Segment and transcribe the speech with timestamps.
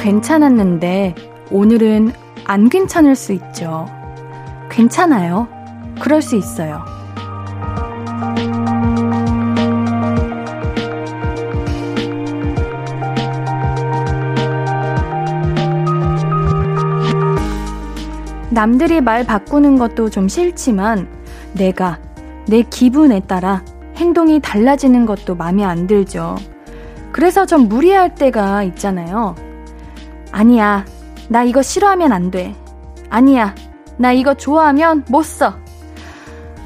[0.00, 1.14] 괜찮았는데
[1.50, 2.12] 오늘은
[2.46, 3.86] 안 괜찮을 수 있죠.
[4.70, 5.46] 괜찮아요.
[6.00, 6.82] 그럴 수 있어요.
[18.50, 21.08] 남들이 말 바꾸는 것도 좀 싫지만
[21.52, 21.98] 내가
[22.46, 23.62] 내 기분에 따라
[23.96, 26.36] 행동이 달라지는 것도 마음에 안 들죠.
[27.12, 29.34] 그래서 좀 무리할 때가 있잖아요.
[30.32, 30.84] 아니야,
[31.28, 32.54] 나 이거 싫어하면 안 돼.
[33.08, 33.54] 아니야,
[33.96, 35.54] 나 이거 좋아하면 못 써.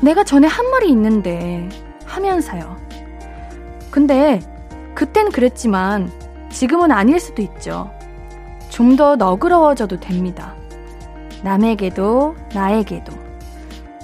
[0.00, 1.68] 내가 전에 한 말이 있는데
[2.04, 2.76] 하면서요.
[3.90, 4.40] 근데
[4.94, 6.10] 그땐 그랬지만
[6.50, 7.90] 지금은 아닐 수도 있죠.
[8.70, 10.54] 좀 더 너그러워져도 됩니다.
[11.42, 13.12] 남에게도 나에게도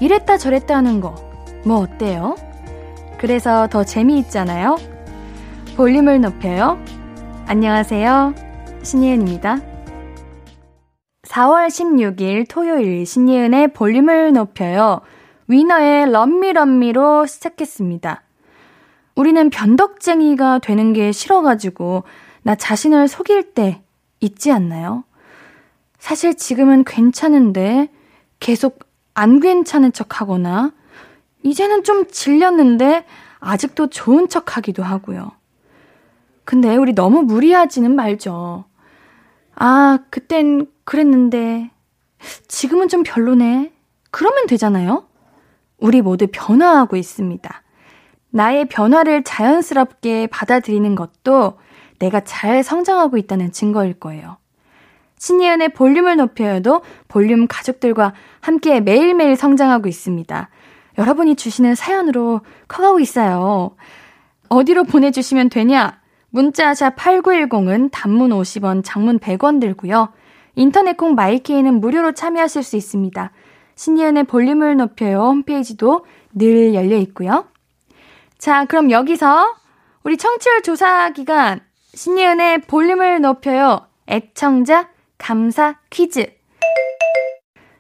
[0.01, 1.31] 이랬다 저랬다 하는 거
[1.65, 2.37] 뭐 어때요?
[3.19, 4.77] 그래서 더 재미있잖아요.
[5.77, 6.79] 볼륨을 높여요.
[7.47, 8.35] 안녕하세요.
[8.83, 9.61] 신예은입니다.
[11.23, 15.01] 4월 16일 토요일 신예은의 볼륨을 높여요.
[15.49, 18.23] 위너의 럼미럼미로 시작했습니다.
[19.15, 22.05] 우리는 변덕쟁이가 되는 게 싫어가지고
[22.43, 23.83] 나 자신을 속일 때
[24.21, 25.05] 있지 않나요?
[25.99, 27.91] 사실 지금은 괜찮은데
[28.39, 28.79] 계속
[29.13, 30.73] 안 괜찮은 척 하거나
[31.43, 33.05] 이제는 좀 질렸는데
[33.41, 35.33] 아직도 좋은 척 하기도 하고요.
[36.45, 38.65] 근데 우리 너무 무리하지는 말죠.
[39.63, 41.71] 아, 그땐 그랬는데
[42.49, 43.71] 지금은 좀 별로네.
[44.11, 45.07] 그러면 되잖아요?
[45.77, 47.63] 우리 모두 변화하고 있습니다.
[48.31, 51.59] 나의 변화를 자연스럽게 받아들이는 것도
[51.99, 54.39] 내가 잘 성장하고 있다는 증거일 거예요.
[55.19, 60.49] 신예은의 볼륨을 높여도 볼륨 가족들과 함께 매일매일 성장하고 있습니다.
[60.97, 63.77] 여러분이 주시는 사연으로 커가고 있어요.
[64.49, 66.00] 어디로 보내주시면 되냐?
[66.31, 70.13] 문자샵 8910은 단문 50원, 장문 100원 들고요.
[70.55, 73.33] 인터넷 콩 마이케이는 무료로 참여하실 수 있습니다.
[73.75, 77.47] 신예은의 볼륨을 높여요 홈페이지도 늘 열려 있고요.
[78.39, 79.55] 자, 그럼 여기서
[80.03, 81.61] 우리 청취율 조사 기간
[81.95, 86.27] 신예은의 볼륨을 높여요 애청자 감사 퀴즈.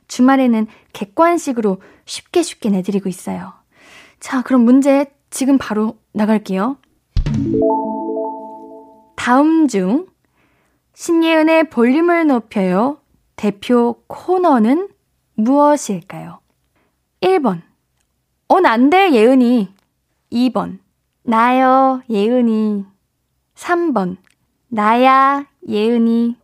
[0.08, 3.52] 주말에는 객관식으로 쉽게 쉽게 내드리고 있어요.
[4.18, 6.76] 자, 그럼 문제 지금 바로 나갈게요.
[9.22, 10.06] 다음 중
[10.94, 12.96] 신예은의 볼륨을 높여요
[13.36, 14.88] 대표 코너는
[15.34, 16.40] 무엇일까요?
[17.20, 17.60] 1번.
[18.48, 19.74] 어, 난데, 예은이.
[20.32, 20.78] 2번.
[21.22, 22.86] 나요, 예은이.
[23.56, 24.16] 3번.
[24.68, 26.36] 나야, 예은이.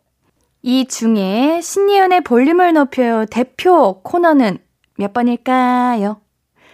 [0.61, 4.59] 이 중에 신예은의 볼륨을 높여요 대표 코너는
[4.99, 6.21] 몇 번일까요?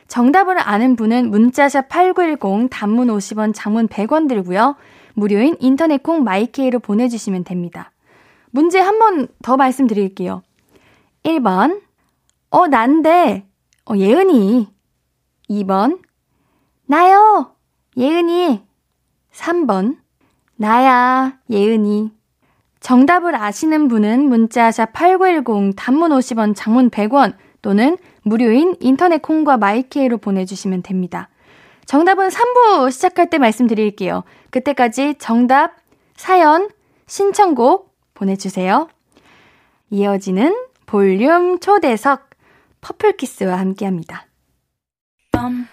[0.08, 4.74] 정답을 아는 분은 문자샵 8910 단문 50원 장문 100원 들고요.
[5.14, 7.90] 무료인 인터넷 콩 마이케이로 보내주시면 됩니다.
[8.50, 10.42] 문제 한 번 더 말씀드릴게요.
[11.24, 11.80] 1번
[12.50, 13.46] 어 난데
[13.86, 14.68] 어 예은이
[15.50, 16.00] 2번
[16.86, 17.54] 나요
[17.96, 18.62] 예은이
[19.32, 19.96] 3번
[20.56, 22.12] 나야 예은이
[22.80, 30.82] 정답을 아시는 분은 문자샵 8910 단문 50원, 장문 100원 또는 무료인 인터넷 콩과 마이케이로 보내주시면
[30.82, 31.28] 됩니다.
[31.92, 34.24] 정답은 3부 시작할 때 말씀드릴게요.
[34.48, 35.76] 그때까지 정답,
[36.16, 36.70] 사연,
[37.06, 38.88] 신청곡 보내주세요.
[39.90, 42.30] 이어지는 볼륨 초대석
[42.80, 44.26] 퍼플키스와 함께 합니다.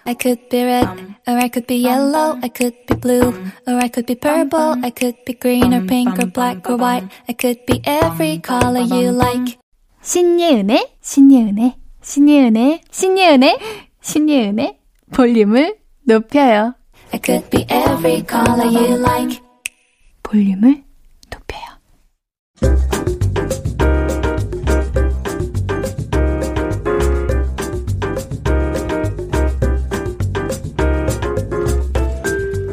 [0.03, 0.89] I could be red,
[1.25, 3.29] or I could be yellow, I could be blue,
[3.65, 7.07] or I could be purple, I could be green or pink or black or white,
[7.29, 9.57] I could be every color you like.
[10.01, 13.59] 신예은의, 신예은의, 신예은의, 신예은의,
[14.01, 14.79] 신예은의
[15.13, 15.78] 볼륨을
[16.09, 16.73] 높여요.
[17.13, 19.39] I could be every color you like.
[20.23, 20.83] 볼륨을
[21.29, 21.69] 높여요.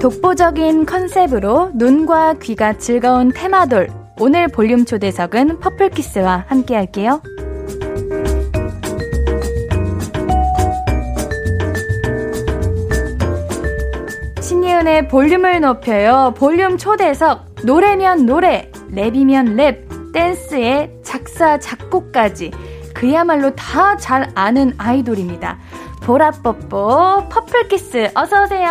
[0.00, 3.88] 독보적인 컨셉으로 눈과 귀가 즐거운 테마돌.
[4.18, 7.20] 오늘 볼륨 초대석은 퍼플키스와 함께 할게요.
[14.86, 16.32] 신예은의 볼륨을 높여요.
[16.36, 17.44] 볼륨 초대석.
[17.64, 22.52] 노래면 노래, 랩이면 랩, 댄스에 작사, 작곡까지.
[22.94, 25.58] 그야말로 다 잘하는 아이돌입니다.
[26.04, 28.68] 보라뽀뽀 퍼플키스 어서오세요.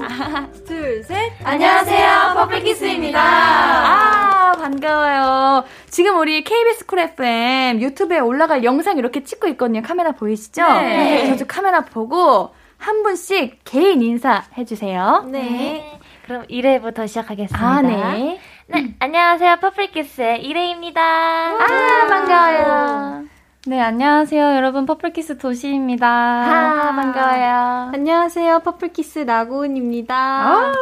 [0.00, 1.32] 하나, 둘, 셋.
[1.44, 2.34] 안녕하세요.
[2.34, 3.20] 퍼플키스입니다.
[3.20, 5.64] 아, 반가워요.
[5.88, 9.82] 지금 우리 KBS 쿨 FM 유튜브에 올라갈 영상 이렇게 찍고 있거든요.
[9.82, 10.62] 카메라 보이시죠?
[10.66, 11.28] 네.
[11.28, 12.50] 저도 카메라 보고
[12.82, 15.24] 한 분씩 개인 인사 해 주세요.
[15.30, 16.00] 네.
[16.26, 17.64] 그럼 이레부터 시작하겠습니다.
[17.64, 18.40] 아, 네.
[18.66, 19.56] 네, 안녕하세요.
[19.60, 21.00] 퍼플키스의 이레입니다.
[21.00, 23.24] 아, 반가워요.
[23.66, 24.56] 네, 안녕하세요.
[24.56, 26.06] 여러분, 퍼플키스 도시입니다.
[26.08, 27.92] 아, 반가워요.
[27.94, 28.60] 안녕하세요.
[28.60, 30.16] 퍼플키스 나고은입니다.
[30.16, 30.72] 아.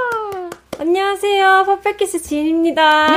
[0.79, 1.65] 안녕하세요.
[1.67, 3.09] 퍼플키스 지은입니다.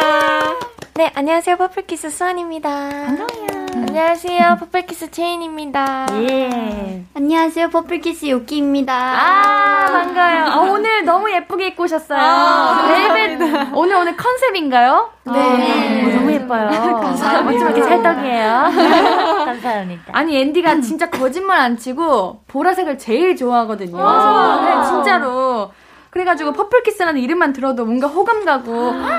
[0.96, 1.56] 네, 안녕하세요.
[1.58, 2.70] 퍼플키스 수안입니다.
[2.70, 3.66] 반가워요.
[3.74, 4.58] 안녕하세요.
[4.60, 6.06] 퍼플키스 채인입니다.
[6.22, 7.04] 예.
[7.16, 7.70] 안녕하세요.
[7.70, 8.94] 퍼플키스 유키입니다.
[8.94, 10.46] 아, 반가워요.
[10.46, 12.20] 아, 오늘 너무 예쁘게 입고 오셨어요.
[12.22, 13.40] 아, 벨벳.
[13.74, 15.10] 오늘 오늘 컨셉인가요?
[15.24, 15.34] 네.
[15.34, 16.06] 네.
[16.06, 16.70] 오, 너무 예뻐요.
[16.70, 17.66] 감사합니다.
[17.66, 18.52] 어쩜 이렇게 찰떡이에요.
[19.46, 20.04] 감사합니다.
[20.12, 23.98] 아니, 은디가 진짜 거짓말 안 치고 보라색을 제일 좋아하거든요.
[23.98, 25.72] 네, 진짜로.
[26.12, 28.72] 그래가지고 퍼플키스라는 이름만 들어도 뭔가 호감 가고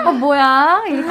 [0.07, 1.11] 어 뭐야 이렇게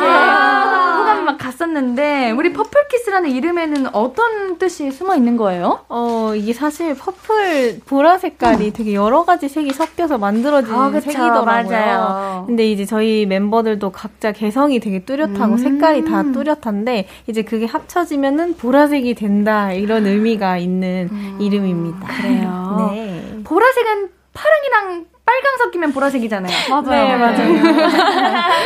[1.54, 5.86] 막 갔었는데 우리 퍼플키스라는 이름에는 어떤 뜻이 숨어 있는 거예요?
[5.88, 8.74] 어 이게 사실 purple 보라 색깔이 음.
[8.74, 11.44] 되게 여러 가지 색이 섞여서 만들어진 아, 색이더라고요.
[11.44, 12.44] 맞아요.
[12.48, 18.56] 근데 이제 저희 멤버들도 각자 개성이 되게 뚜렷하고 음~ 색깔이 다 뚜렷한데 이제 그게 합쳐지면은
[18.58, 22.08] 보라색이 된다 이런 의미가 있는 음~ 이름입니다.
[22.08, 22.92] 그래요.
[22.94, 23.40] 네.
[23.44, 26.54] 보라색은 파랑이랑 빨강 섞이면 보라색이잖아요.
[26.70, 27.08] 맞아요.
[27.08, 27.64] 네, 맞아요.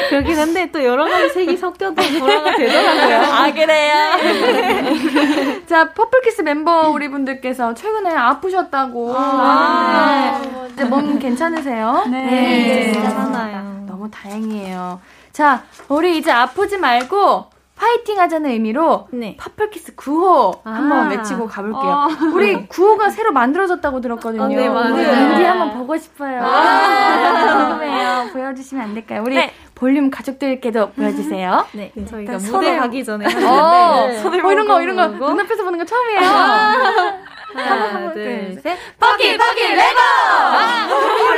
[0.10, 3.18] 그렇긴 한데 또 여러 가지 색이 섞여도 보라가 되더라고요.
[3.34, 3.94] 아, 그래요?
[4.18, 5.66] 네.
[5.68, 9.14] 자, 퍼플키스 멤버 우리 분들께서 최근에 아프셨다고.
[9.18, 10.68] 아, 네.
[10.74, 12.06] 이제 몸 괜찮으세요?
[12.10, 12.26] 네.
[12.26, 12.92] 네.
[12.92, 13.84] 괜찮아요.
[13.88, 15.00] 너무 다행이에요.
[15.32, 17.46] 자, 우리 이제 아프지 말고
[17.78, 19.38] 파이팅 하자는 의미로 네.
[19.40, 20.70] 퍼플키스 구호 아.
[20.72, 21.82] 한번 외치고 가볼게요.
[21.82, 22.08] 어.
[22.34, 24.44] 우리 구호가 새로 만들어졌다고 들었거든요.
[24.44, 24.96] 어, 네, 맞아요.
[24.96, 26.42] 은디 한번 보고 싶어요.
[26.44, 27.68] 아.
[27.70, 28.30] 궁금해요.
[28.34, 29.24] 보여주시면 안 될까요?
[29.26, 29.54] 우리 네.
[29.76, 31.66] 볼륨 가족들께도 보여주세요.
[31.74, 34.24] 네, 저희가 무대 가기 전에 어, 네.
[34.24, 37.28] 어, 이런 거 이런 거 눈앞에서 보는 거 처음이에요.
[37.54, 38.78] 하나, 둘, 셋.
[39.00, 40.00] 퍼키 퍼키 let's go!
[40.00, 40.88] 아,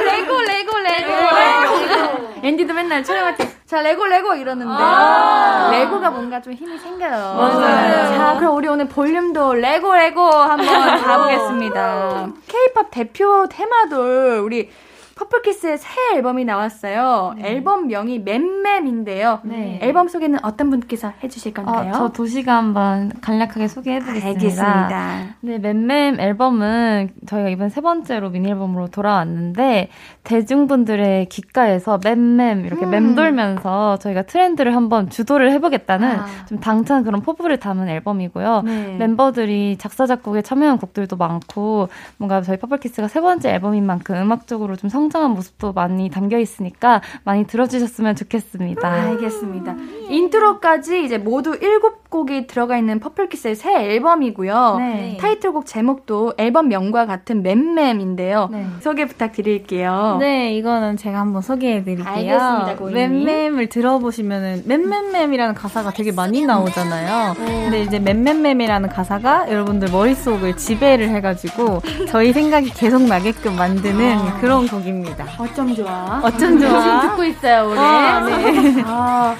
[0.05, 1.11] let's go let's go let's go.
[1.11, 2.29] let's go.
[2.43, 4.71] 은디도 맨날 촬영할 때 자, let's go, let's go 이러는데.
[4.75, 7.11] 아~ 레고가 뭔가 좀 힘이 생겨요.
[7.11, 8.07] 맞아요.
[8.17, 10.65] 자, 그럼 우리 오늘 볼륨도 let's go, let's go 한번
[11.03, 12.29] 가보겠습니다.
[12.47, 14.71] 케이팝 대표 테마돌, 우리
[15.19, 17.33] 퍼플키스의 새 앨범이 나왔어요.
[17.37, 17.49] 네.
[17.49, 19.41] 앨범명이 맴맴인데요.
[19.43, 19.79] 네.
[19.81, 21.89] 앨범 소개는 어떤 분께서 해주실 건가요?
[21.89, 24.29] 어, 저 도시가 한번 간략하게 소개해드리겠습니다.
[24.29, 25.35] 알겠습니다.
[25.41, 29.89] 네, 맴맴 앨범은 저희가 이번 세 번째로 미니 앨범으로 돌아왔는데
[30.23, 32.91] 대중분들의 귓가에서 맴맴 이렇게 음.
[32.91, 36.25] 맴돌면서 저희가 트렌드를 한번 주도를 해보겠다는 아.
[36.47, 38.61] 좀 당찬 그런 포부를 담은 앨범이고요.
[38.61, 38.95] 네.
[38.97, 44.89] 멤버들이 작사 작곡에 참여한 곡들도 많고 뭔가 저희 퍼플키스가 세 번째 앨범인 만큼 음악적으로 좀
[44.89, 45.08] 성.
[45.09, 48.87] 성장한 모습도 많이 담겨 있으니까 많이 들어주셨으면 좋겠습니다.
[48.87, 49.75] 알겠습니다.
[50.09, 54.75] 인트로까지 이제 모두 7곡이 들어가 있는 퍼플키스의 새 앨범이고요.
[54.77, 55.17] 네.
[55.19, 58.49] 타이틀곡 제목도 앨범 명과 같은 맴맴인데요.
[58.51, 58.67] 네.
[58.81, 60.17] 소개 부탁드릴게요.
[60.19, 62.07] 네, 이거는 제가 한번 소개해 드릴게요.
[62.07, 67.35] 알겠습니다, 맴맴을 들어보시면은 맴맴맴이라는 가사가 되게 많이 나오잖아요.
[67.39, 67.63] 네.
[67.63, 74.37] 근데 이제 맴맴맴이라는 가사가 여러분들 머릿속을 지배를 해가지고 저희 생각이 계속 나게끔 만드는 아.
[74.39, 74.98] 그런 곡입니다.
[74.99, 75.25] 있습니다.
[75.37, 76.21] 어쩜 좋아.
[76.23, 76.81] 어쩜 좋아.
[76.81, 77.79] 지금 듣고 있어요, 우리.
[77.79, 78.83] 아, 네.
[78.85, 79.35] 아,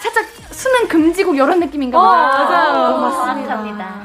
[0.00, 2.10] 살짝 수능 금지곡 이런 느낌인가 보다.
[2.10, 3.00] 어, 맞아요.
[3.00, 4.04] 맞습니다.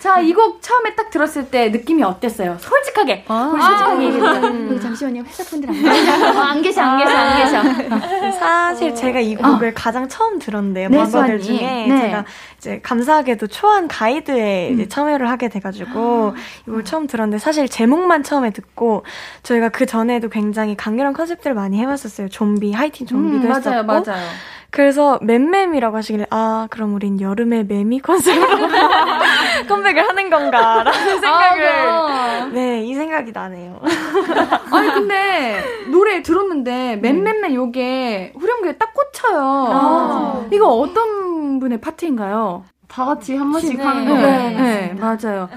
[0.00, 2.56] 자, 이 곡 처음에 딱 들었을 때 느낌이 어땠어요?
[2.58, 3.26] 솔직하게.
[3.28, 4.48] 아, 솔직하게 얘기해보자.
[4.48, 4.80] 음.
[4.80, 5.22] 잠시만요.
[5.22, 6.12] 회사 분들 안 계셔.
[6.26, 8.38] 어, 안 계셔, 안 계셔, 안 계셔.
[8.38, 9.72] 사실 제가 이 곡을 어.
[9.74, 10.88] 가장 처음 들었는데요.
[10.88, 12.00] 네, 멤버들 중에 네.
[12.00, 12.24] 제가
[12.56, 14.74] 이제 감사하게도 초안 가이드에 음.
[14.74, 16.34] 이제 참여를 하게 돼가지고
[16.66, 19.04] 이걸 처음 들었는데 사실 제목만 처음에 듣고
[19.42, 22.28] 저희가 그 전에도 굉장히 강렬한 컨셉들을 많이 해왔었어요.
[22.30, 23.70] 좀비, 하이틴 좀비도 음, 했었고.
[23.70, 24.26] 맞아요, 맞아요.
[24.72, 28.68] 그래서 맴맴이라고 하시길래 아 그럼 우린 여름의 매미 컨셉으로
[29.68, 33.80] 컴백 을 하는 건가라는 생각을 아, 네 이 생각이 나네요.
[34.72, 39.40] 아니 근데 노래 들었는데 맴맴맨 요게 후렴구에 딱 꽂혀요.
[39.70, 40.46] 아.
[40.52, 42.64] 이거 어떤 분의 파트인가요?
[42.88, 43.82] 다 같이 한 번씩 네.
[43.84, 44.20] 하는 거 네,
[44.50, 45.48] 네, 네, 맞아요.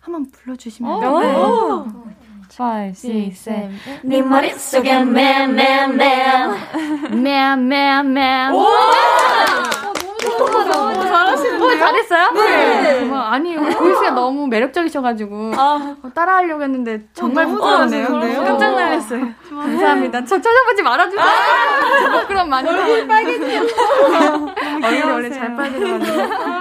[0.00, 1.34] 한번 불러주시면 어, 네.
[1.34, 1.86] 5,
[2.88, 2.94] 6,
[3.34, 3.70] 7.
[4.02, 5.96] 네 머릿속에 맴맴맴
[7.22, 8.66] 맴맴맴 오!
[10.24, 11.64] 너무 잘하시는데요?
[11.64, 12.30] 어, 잘했어요?
[12.32, 13.04] 네.
[13.04, 13.14] 네.
[13.14, 15.96] 아니, 보이스가 너무 매력적이셔가지고 아.
[16.02, 18.06] 어, 따라하려고 했는데 정말 어, 잘하네요.
[18.44, 19.28] 깜짝 놀랐어요.
[19.48, 20.24] 감사합니다.
[20.24, 21.24] 저 찾아보지 말아주세요.
[21.24, 22.26] 아.
[22.26, 23.60] 그럼 많이 얼굴 빨개지요.
[24.82, 26.16] 얼굴이 원래 잘 빨개져가지고.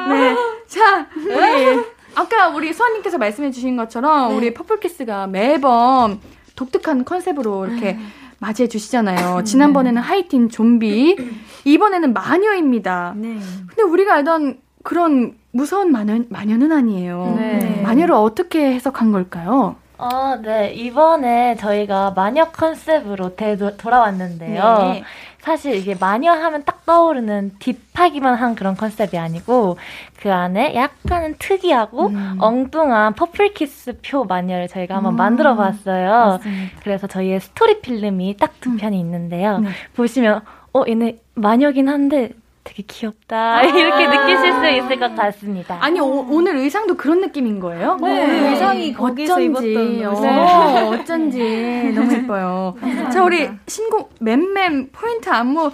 [0.09, 0.35] 네.
[0.67, 1.83] 자, 우리
[2.15, 4.35] 아까 우리 수안님께서 말씀해주신 것처럼 네.
[4.37, 6.19] 우리 퍼플키스가 매번
[6.55, 8.11] 독특한 컨셉으로 이렇게 음.
[8.39, 9.37] 맞이해 주시잖아요.
[9.37, 9.43] 네.
[9.43, 11.17] 지난번에는 하이틴 좀비,
[11.65, 13.13] 이번에는 마녀입니다.
[13.17, 13.37] 네.
[13.67, 17.35] 근데 우리가 알던 그런 무서운 마녀, 마녀는 아니에요.
[17.37, 17.81] 네.
[17.83, 19.75] 마녀를 어떻게 해석한 걸까요?
[19.97, 20.71] 어, 네.
[20.73, 24.77] 이번에 저희가 마녀 컨셉으로 되도, 돌아왔는데요.
[24.93, 25.03] 네.
[25.39, 29.77] 사실 이게 마녀 하면 딱 떠오르는 deep하기만 한 그런 컨셉이 아니고
[30.19, 32.35] 그 안에 약간은 특이하고 음.
[32.39, 35.17] 엉뚱한 퍼플키스 표 마녀를 저희가 한번 음.
[35.17, 36.39] 만들어 봤어요.
[36.83, 39.59] 그래서 저희의 스토리 필름이 딱 두 편이 있는데요.
[39.59, 39.69] 네.
[39.95, 40.41] 보시면
[40.73, 42.31] 어 얘네 마녀긴 한데
[42.69, 45.77] 되게 귀엽다 아~ 이렇게 느끼실 수 있을 것 같습니다.
[45.81, 47.97] 아니 오늘 의상도 그런 느낌인 거예요?
[47.99, 52.75] 네, 오늘 의상이 거기서 어쩐지, 입었던 어, 어쩐지 너무 예뻐요.
[53.11, 55.71] 자 우리 신곡 맴맴 포인트 안무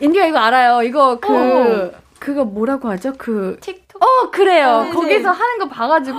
[0.00, 0.82] 은디가 이거 알아요.
[0.82, 1.90] 이거 그 어.
[2.18, 3.12] 그거 뭐라고 하죠?
[3.16, 4.02] 그 틱톡.
[4.02, 4.86] 어 그래요.
[4.88, 6.18] 아, 거기서 하는 거 봐가지고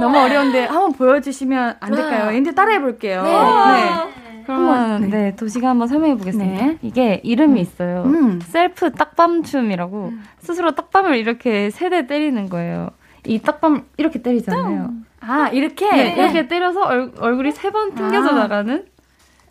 [0.00, 2.32] 너무 어려운데 한번 보여주시면 안 될까요?
[2.32, 3.22] 은디 따라해 볼게요.
[3.22, 3.30] 네.
[3.30, 4.17] 네.
[4.58, 5.06] 그러면 네.
[5.08, 6.64] 네, 도시가 한번 설명해 보겠습니다.
[6.66, 6.78] 네.
[6.82, 7.56] 이게 이름이 음.
[7.58, 8.02] 있어요.
[8.06, 8.40] 음.
[8.42, 10.24] 셀프 딱밤춤이라고 음.
[10.38, 12.90] 스스로 딱밤을 이렇게 세 대 때리는 거예요.
[13.26, 14.90] 이 딱밤 이렇게 때리잖아요.
[15.20, 18.32] 아 이렇게 네, 이렇게 때려서 얼, 얼굴이 세 번 튕겨져 아.
[18.32, 18.84] 나가는.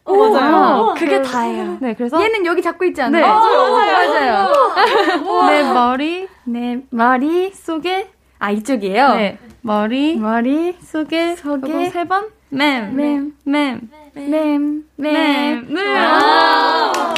[0.06, 0.82] 오, 어, 맞아요.
[0.82, 1.78] 오, 그게 그, 다예요.
[1.82, 3.24] 네, 그래서 얘는 여기 잡고 있지 않아요?
[3.26, 4.10] 네, 오, 맞아요.
[4.10, 5.50] 맞아요.
[5.50, 8.08] 내 머리, 내 머리 속에
[8.40, 9.16] 아 이쪽이에요.
[9.16, 13.82] 네, 머리, 머리 속에 속에 세 번, 맴, 맴, 맴.
[14.18, 15.78] 맴, 맴, 맴.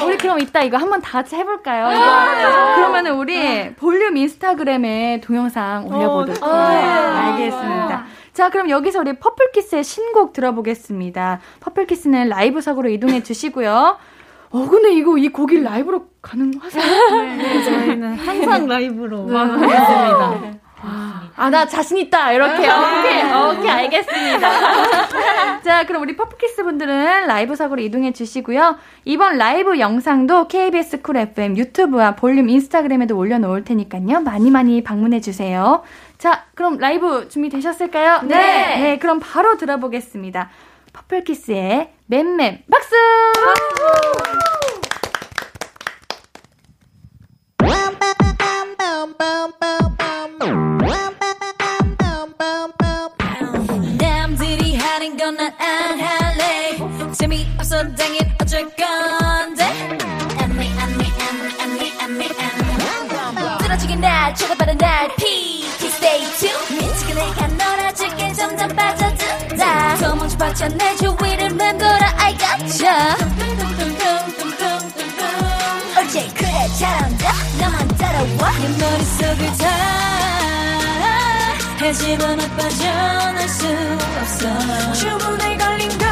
[0.05, 1.87] 우리 그럼 이따 이거 한번 다 같이 해볼까요?
[2.75, 6.51] 그러면 은 우리 볼륨 인스타그램에 동영상 올려보도록 해요.
[6.51, 8.05] 알겠습니다.
[8.33, 11.39] 자, 그럼 여기서 우리 퍼플키스의 신곡 들어보겠습니다.
[11.59, 13.97] 퍼플키스는 라이브석으로 이동해 주시고요.
[14.51, 17.11] 어, 근데 이거 이 곡이 라이브로 가능하세요?
[17.37, 19.35] 네, 저희는 항상 라이브로 네.
[19.35, 20.59] 하겠습니다.
[20.81, 22.31] 아, 나 자신 있다.
[22.33, 22.67] 이렇게.
[22.69, 23.23] 오케이.
[23.23, 25.61] 오케이, 알겠습니다.
[25.63, 28.77] 자, 그럼 우리 퍼플키스 분들은 라이브석으로 이동해 주시고요.
[29.05, 34.21] 이번 라이브 영상도 KBS 쿨 FM 유튜브와 볼륨 인스타그램에도 올려놓을 테니까요.
[34.21, 35.83] 많이 많이 방문해 주세요.
[36.17, 38.21] 자, 그럼 라이브 준비되셨을까요?
[38.23, 38.37] 네.
[38.37, 40.49] 네, 네 그럼 바로 들어보겠습니다.
[40.91, 42.95] 퍼플키스의 맴맴 박수!
[55.19, 56.77] 건 난 안 할래.
[57.13, 59.63] 재미없어 당연 어쩔 건데.
[60.39, 63.57] 안미 안미 안미 안미 안미 안미.
[63.59, 65.07] 뚫어지긴 날 쳐다봐는 날.
[65.17, 66.73] PT stay tuned.
[66.73, 73.15] 미치게 내가 놀아줄게 점점 빠져든다 더 먼저 받쳐 내 주위를 맴돌아 I gotcha.
[75.97, 77.33] 옳지 그래 잘한다.
[77.59, 78.51] 나만 따라와.
[78.59, 80.58] 내 머릿속을 다
[81.81, 83.65] 하지만 나 빠져날 수
[84.19, 84.93] 없어.
[84.93, 86.09] 주문에 걸린 것처럼.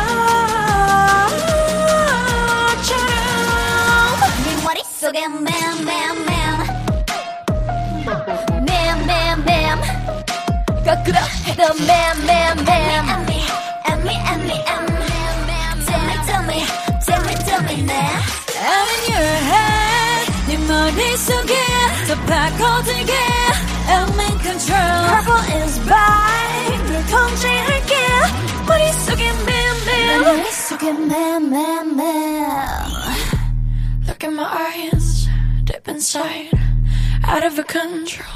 [4.46, 6.26] 네 머릿속에 맴맴맴.
[8.66, 9.82] 맴맴맴.
[10.86, 12.66] 거꾸로 해도 맴맴맴.
[13.86, 14.56] Tell me, tell me,
[16.26, 16.58] tell me,
[17.06, 18.22] tell me, tell me now
[18.56, 21.54] I'm in your head 네 머릿속에
[22.08, 23.12] 더 파고들게
[24.17, 26.33] I'm in control Purple is by
[26.89, 27.95] 널 통제할게
[28.67, 32.01] 머릿속에 맴맴 머릿속에 맴맴맴
[34.07, 35.29] Look in my eyes
[35.65, 36.51] Deep inside
[37.25, 38.27] Out of control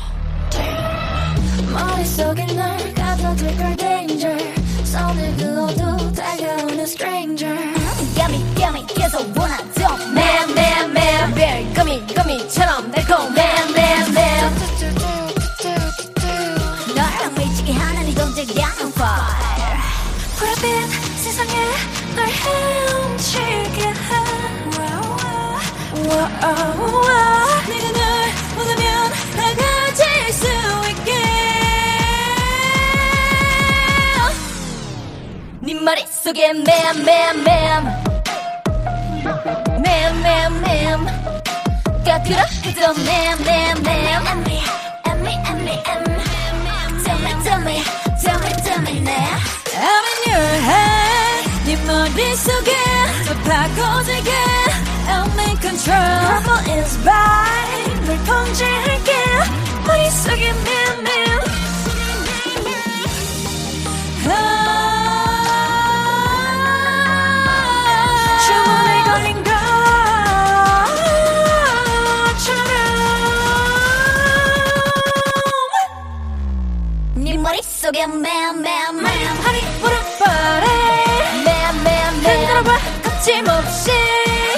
[0.50, 4.54] Damn 머릿속에 널 가둬둘 걸 danger
[4.84, 7.56] 손을 그어도 다가오는 stranger
[8.14, 14.14] Got me, got me 계속 원하던 Man, man, man 별 거미, 거미처럼 달콤 Man, man,
[14.14, 15.29] man
[18.41, 18.49] I'm
[18.81, 19.77] on fire
[20.35, 20.65] 불빛
[21.19, 21.53] 세상에
[22.15, 23.93] 널 헤엄치게 해.
[27.69, 28.01] 내가 널
[28.57, 30.45] 원하면 다 가질 수
[30.89, 31.09] 있게.
[35.59, 36.63] 네 머릿속에 맴
[37.05, 37.45] 맴맴
[39.83, 41.05] 맴맴맴
[42.03, 43.85] 거꾸로 해도 맴맴맴
[44.25, 44.59] Emmy,
[45.05, 46.17] Emmy, Emmy
[47.03, 49.38] Tell me, tell me Tell me, tell me now
[49.76, 52.72] I'm in your head 네 머릿속에
[53.26, 54.30] 더 파고들게
[55.08, 59.10] I'm in control Purple is by 널 통제할게
[59.86, 61.49] 머릿속에 맴맴
[77.91, 80.65] 속에 맴맴맴 하리 무릎바래
[81.43, 82.69] 맴맴맴 흔들어봐
[83.03, 83.91] 거침없이.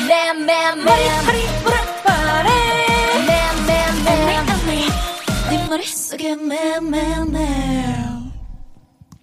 [0.08, 0.88] 맴맴맴
[1.26, 2.50] 하리 무릎바래
[3.26, 4.86] 맴맴맴
[5.50, 7.34] 네 머릿속에 맴맴맴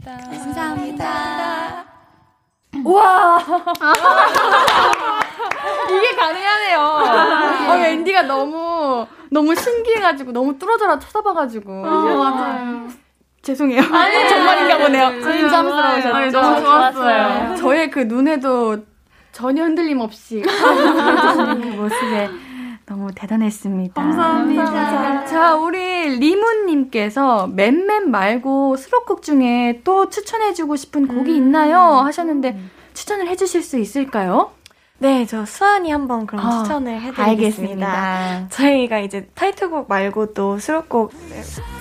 [0.05, 1.85] 감사합니다.
[2.85, 3.39] 와!
[5.89, 6.81] 이게 가능하네요.
[6.81, 11.71] 어, 앤디가 너무, 너무 신기해가지고, 너무 뚫어져라 쳐다봐가지고.
[11.71, 12.89] 어, 맞아요.
[13.43, 13.81] 죄송해요.
[13.83, 15.11] 아니, 정말인가 보네요.
[15.21, 16.41] 부담스러우셨죠?
[16.41, 17.57] 너무 좋았어요.
[17.57, 18.79] 저의 그 눈에도
[19.33, 22.29] 전혀 흔들림 없이 그 모습에
[22.85, 23.95] 너무 대단했습니다.
[24.03, 25.25] 감사합니다.
[25.25, 31.79] 자, 우리 리문님께서 맨맨 말고 수록곡 중에 또 추천해주고 싶은 곡이 있나요?
[31.79, 32.59] 하셨는데
[32.93, 34.51] 추천을 해주실 수 있을까요?
[35.03, 37.25] 네, 저 수안이 한번 그럼 아, 추천을 해드리겠습니다.
[37.25, 38.49] 알겠습니다.
[38.51, 41.11] 저희가 이제 타이틀곡 말고 또 수록곡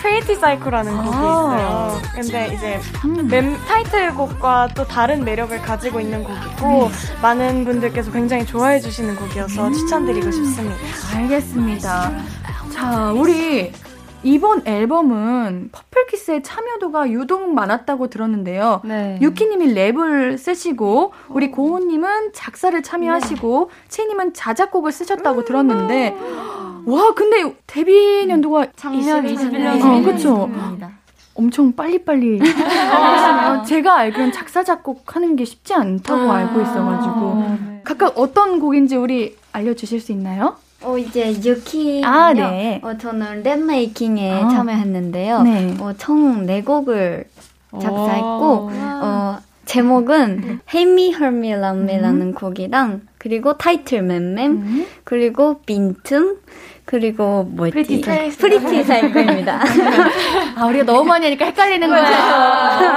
[0.02, 1.98] Pretty Psycho라는 곡이 있어요.
[2.16, 3.28] 근데 이제 음.
[3.28, 6.92] 멤, 타이틀곡과 또 다른 매력을 가지고 있는 곡이고 음.
[7.22, 9.74] 많은 분들께서 굉장히 좋아해 주시는 곡이어서 음.
[9.74, 10.78] 추천드리고 싶습니다.
[11.18, 12.12] 알겠습니다.
[12.72, 13.74] 자, 우리
[14.24, 18.82] 이번 앨범은 퍼플키스의 참여도가 유독 많았다고 들었는데요.
[18.84, 19.18] 네.
[19.22, 23.88] 유키님이 랩을 쓰시고 우리 고은님은 작사를 참여하시고 네.
[23.88, 26.16] 채인님은 자작곡을 쓰셨다고 들었는데
[26.86, 30.50] 와 근데 데뷔 년도가 작년 21년 어, 그렇죠.
[31.36, 33.64] 엄청 빨리빨리 하시네요.
[33.68, 37.82] 제가 알기로는 작사 작곡 하는 게 쉽지 않다고 아~ 알고 있어가지고 네.
[37.86, 40.58] 각각 어떤 곡인지 우리 알려주실 수 있나요?
[40.82, 42.80] 어 이제 유키 아, 네.
[42.84, 44.50] 어 저는 랩 making에 아.
[44.50, 45.42] 참여했는데요.
[45.44, 45.78] 네.
[45.80, 47.26] 어 총 네 곡을
[47.72, 52.34] 작사했고 어 제목은 헤미 헐미 람미라는 음.
[52.34, 54.86] 곡이랑 그리고 타이틀 맴맴 음.
[55.04, 56.38] 그리고 빈틈
[56.86, 57.74] 그리고 뭐였지?
[57.76, 58.36] Pretty Psycho.
[58.38, 59.62] Pretty Psycho입니다.
[60.58, 62.06] 아, 우리가 너무 많이 하니까 헷갈리는 거예요.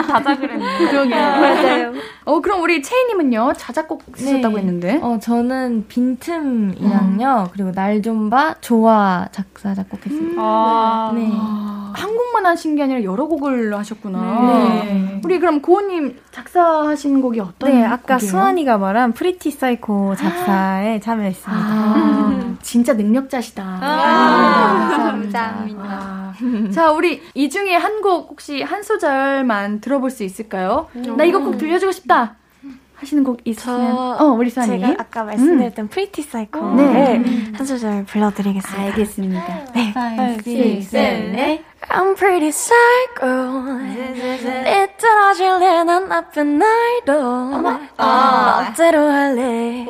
[0.07, 0.79] 자작 그랬네.
[0.79, 1.15] 그러게.
[1.15, 1.93] 맞아요.
[2.25, 3.53] 어, 그럼 우리 채인님은요?
[3.59, 4.61] 자작곡 쓰셨다고 네.
[4.63, 4.99] 했는데?
[5.03, 7.51] 어, 저는 빈틈이랑요, 음.
[7.53, 10.41] 그리고 날 좀 봐, 좋아 작사, 작곡했습니다.
[10.43, 11.13] 아.
[11.15, 11.29] 네.
[11.95, 14.83] 한 곡만 하신 게 아니라 여러 곡을 하셨구나.
[14.87, 15.21] 네.
[15.23, 18.31] 우리 그럼 고은님 작사하신 곡이 어떤 네, 아까 곡이에요?
[18.31, 21.53] 수안이가 말한 Pretty Psycho 작사에 참여했습니다.
[21.65, 23.63] 아, 진짜 능력자시다.
[23.63, 25.85] 아, 감사합니다.
[25.85, 26.33] 아.
[26.73, 30.89] 자, 우리 이 중에 한 곡 혹시 한 소절만 들어볼 수 있을까요?
[30.97, 31.17] 음.
[31.17, 32.35] 나 이거 꼭 들려주고 싶다.
[32.97, 35.89] 하시는 곡 있으면 어 우리 수안이 제가 아까 말씀드렸던 음.
[35.89, 37.17] Pretty Psycho 네.
[37.17, 37.53] 음.
[37.57, 38.83] 한 소절 불러드리겠습니다.
[38.83, 39.65] 알겠습니다.
[39.75, 39.93] 네.
[39.97, 43.79] 5, 6, 7, 8 I'm pretty psycho.
[44.65, 47.49] 삐뚤어질래 난 나쁜 날도
[47.97, 49.87] 멋대로 할래.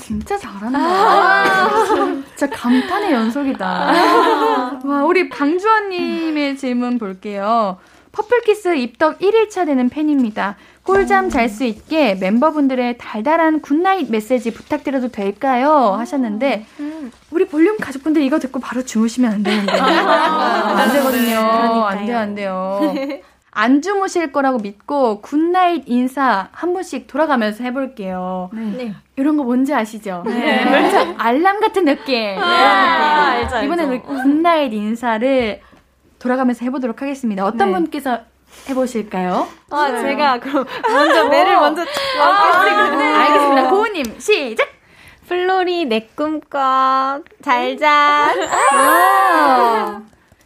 [0.00, 1.84] 진짜 잘한다.
[1.86, 4.80] 진짜 감탄의 연속이다.
[4.84, 7.78] 와, 우리 방주원님의 질문 볼게요.
[8.12, 10.56] 퍼플키스 입덕 1일차 되는 팬입니다.
[10.84, 15.94] 꿀잠 잘 수 있게 멤버분들의 달달한 good night 메시지 부탁드려도 될까요?
[15.96, 16.66] 하셨는데
[17.30, 21.38] 우리 볼륨 가족분들 이거 듣고 바로 주무시면 안 되는데 안 되거든요.
[21.86, 22.80] 안 돼요, 안 돼요.
[23.54, 28.48] 안 주무실 거라고 믿고 good night 인사 한 번씩 돌아가면서 해볼게요.
[28.52, 28.60] 네.
[28.76, 28.94] 네.
[29.16, 30.22] 이런 거 뭔지 아시죠?
[30.24, 30.32] 네.
[30.64, 31.14] 네.
[31.18, 32.38] 알람 같은 느낌.
[32.38, 33.66] 아, 알죠, 알죠.
[33.66, 35.60] 이번에 우리 good night 인사를
[36.18, 37.44] 돌아가면서 해보도록 하겠습니다.
[37.44, 37.78] 어떤 네.
[37.78, 38.20] 분께서
[38.68, 39.46] 해보실까요?
[39.70, 40.02] 아, 네.
[40.02, 43.04] 제가 그럼 먼저 매를 먼저 아, 네.
[43.14, 43.70] 알겠습니다.
[43.70, 44.68] 고은님 시작.
[45.28, 48.32] 플로리 내 꿈꿔 잘 자.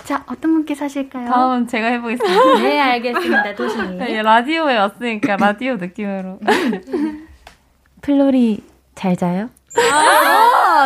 [0.05, 1.29] 자, 어떤 분께서 하실까요?
[1.29, 2.59] 다음 제가 해보겠습니다.
[2.63, 3.55] 네, 알겠습니다.
[3.57, 3.99] 도시님.
[3.99, 6.39] 네, 라디오에 왔으니까 라디오 느낌으로.
[8.03, 8.63] 플로리
[8.95, 9.51] 잘 자요?
[9.77, 10.26] 아,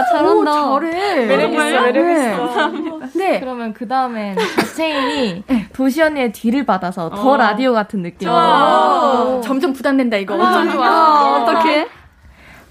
[0.04, 0.64] 잘한다.
[0.66, 1.26] 오, 잘해.
[1.26, 2.68] 매력 있어, 매력 있어.
[3.14, 3.30] 네.
[3.30, 3.40] 네.
[3.40, 5.68] 그러면 그 다음엔 자, 채인이 네.
[5.72, 7.36] 도시 언니의 뒤를 받아서 더 어.
[7.36, 8.34] 라디오 같은 느낌으로.
[8.36, 9.40] 어.
[9.42, 10.34] 점점 부담된다, 이거.
[10.34, 11.42] 어쩜 좋아.
[11.42, 11.88] 어떻게?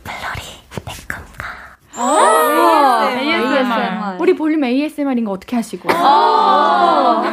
[0.04, 0.42] 플로리,
[0.86, 1.48] 내 꿈 꿔.
[1.96, 3.58] 아, ASMR.
[3.58, 4.18] ASMR.
[4.20, 5.89] 우리 볼륨 ASMR인 거 어떻게 하시고.
[5.92, 7.24] 아.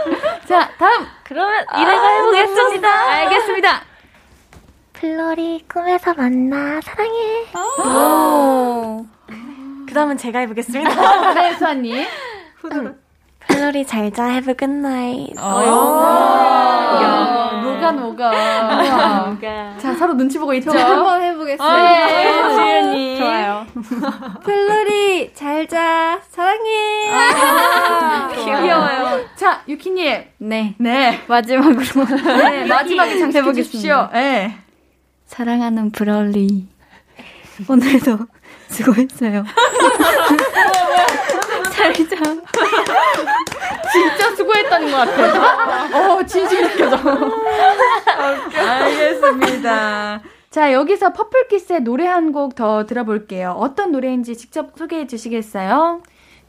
[0.48, 1.06] 자, 다음.
[1.24, 2.88] 그러면 이레가 해보겠습니다.
[2.88, 3.68] 알겠습니다.
[4.94, 7.44] 플로리 꿈에서 만나 사랑해.
[9.86, 11.34] 그 다음은 제가 해보겠습니다.
[11.34, 12.04] 네, 수안님.
[13.48, 15.34] 플로리 잘자 have a good night.
[17.62, 19.26] 녹아 녹아.
[19.30, 19.78] 녹아.
[19.78, 20.70] 자 서로 눈치 보고 있죠.
[20.76, 22.06] 한번 해보겠습니다.
[22.06, 23.18] 네, 지은이.
[23.18, 23.66] 좋아요.
[24.42, 27.10] 플로리 잘자 사랑해.
[27.12, 29.24] 아, 귀여워요.
[29.36, 30.24] 자 유키님.
[30.38, 30.74] 네.
[30.78, 31.22] 네.
[31.28, 31.84] 마지막으로.
[32.50, 34.08] 네 마지막에 장식해 주십시오.
[34.12, 34.56] 네.
[35.26, 36.66] 사랑하는 브롤리.
[37.68, 38.18] 오늘도
[38.68, 39.44] 수고했어요.
[41.72, 42.16] 잘자.
[43.92, 45.98] 진짜 수고했다는 것 같아.
[46.14, 46.96] 어, 진심 느껴져.
[48.56, 50.20] 알겠습니다.
[50.50, 53.50] 자, 여기서 퍼플키스의 노래 한 곡 더 들어볼게요.
[53.58, 56.00] 어떤 노래인지 직접 소개해 주시겠어요?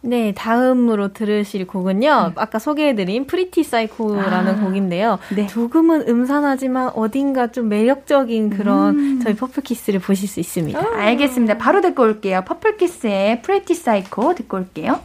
[0.01, 2.09] 네, 다음으로 들으실 곡은요.
[2.27, 2.31] 음.
[2.35, 5.19] 아까 소개해드린 Pretty Psycho라는 아, 곡인데요.
[5.35, 5.47] 네.
[5.47, 9.19] 조금은 음산하지만 어딘가 좀 매력적인 그런 음.
[9.23, 10.79] 저희 퍼플키스를 보실 수 있습니다.
[10.79, 11.57] 아, 알겠습니다.
[11.57, 12.43] 바로 듣고 올게요.
[12.45, 14.99] 퍼플키스의 Pretty Psycho 듣고 올게요.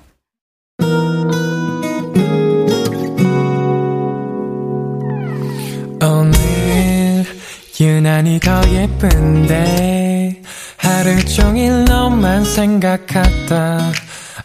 [6.05, 7.25] 오늘
[7.81, 10.43] 유난히 더 예쁜데
[10.77, 13.93] 하루 종일 너만 생각하다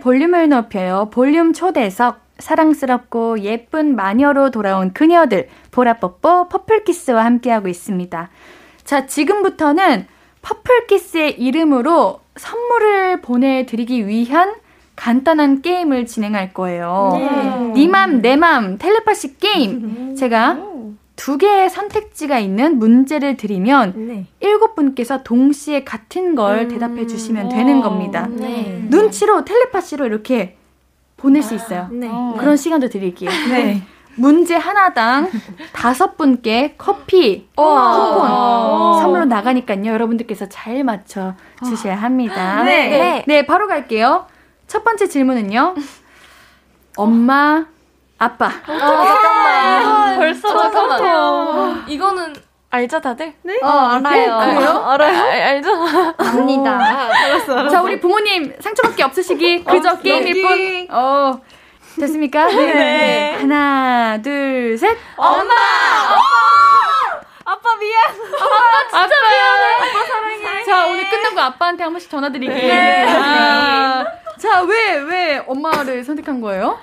[0.00, 1.08] 볼륨을 높여요.
[1.12, 2.20] 볼륨 초대석.
[2.38, 5.48] 사랑스럽고 예쁜 마녀로 돌아온 그녀들.
[5.70, 8.30] 보라뽀뽀 퍼플키스와 함께하고 있습니다.
[8.84, 10.06] 자, 지금부터는
[10.42, 14.54] 퍼플키스의 이름으로 선물을 보내드리기 위한
[14.96, 17.12] 간단한 게임을 진행할 거예요.
[17.14, 17.72] 네.
[17.74, 20.16] 니맘, 내 맘, 텔레파시 게임.
[20.16, 20.58] 제가
[21.22, 24.26] 두 개의 선택지가 있는 문제를 드리면 네.
[24.40, 26.68] 일곱 분께서 동시에 같은 걸 음.
[26.68, 28.26] 대답해 주시면 되는 겁니다.
[28.28, 28.84] 네.
[28.88, 30.56] 눈치로 텔레파시로 이렇게
[31.16, 31.86] 보낼 수 있어요.
[31.92, 32.10] 네.
[32.38, 33.30] 그런 시간도 드릴게요.
[33.50, 33.84] 네.
[34.16, 35.30] 문제 하나당
[35.72, 39.86] 다섯 분께 커피 쿠폰 선물로 나가니까요.
[39.86, 42.64] 여러분들께서 잘 맞춰 주셔야 합니다.
[42.64, 42.88] 네.
[42.88, 43.24] 네.
[43.28, 44.26] 네, 바로 갈게요.
[44.66, 45.76] 첫 번째 질문은요.
[46.96, 47.66] 엄마,
[48.22, 48.46] 아빠.
[48.46, 49.84] 아, 잠깐만.
[49.84, 51.84] 아, 벌써 잠깐만.
[51.88, 52.32] 이거는
[52.70, 53.34] 알죠, 다들?
[53.42, 53.58] 네?
[53.60, 54.32] 어, 알아요.
[54.32, 54.84] 아, 그래요?
[54.86, 55.22] 알아요?
[55.24, 55.70] 알, 알죠?
[56.18, 56.70] 압니다.
[56.70, 57.68] 아, 알았어, 알았어.
[57.68, 60.86] 자, 우리 부모님 상처밖에 없으시기 그저 어, 게임일 뿐.
[60.96, 61.40] 어.
[61.98, 62.46] 됐습니까?
[62.54, 62.72] 네.
[62.74, 63.36] 네.
[63.40, 64.96] 하나, 둘, 셋.
[65.16, 65.52] 엄마!
[67.44, 68.04] 아빠 미안.
[68.04, 69.74] 아빠 진짜 미안해.
[69.74, 70.64] 아빠 사랑해.
[70.64, 72.56] 자, 오늘 끝나고 아빠한테 한 번씩 전화드릴게요.
[72.56, 73.04] 네.
[73.18, 74.04] 아,
[74.38, 76.78] 자, 왜, 왜 엄마를 선택한 거예요?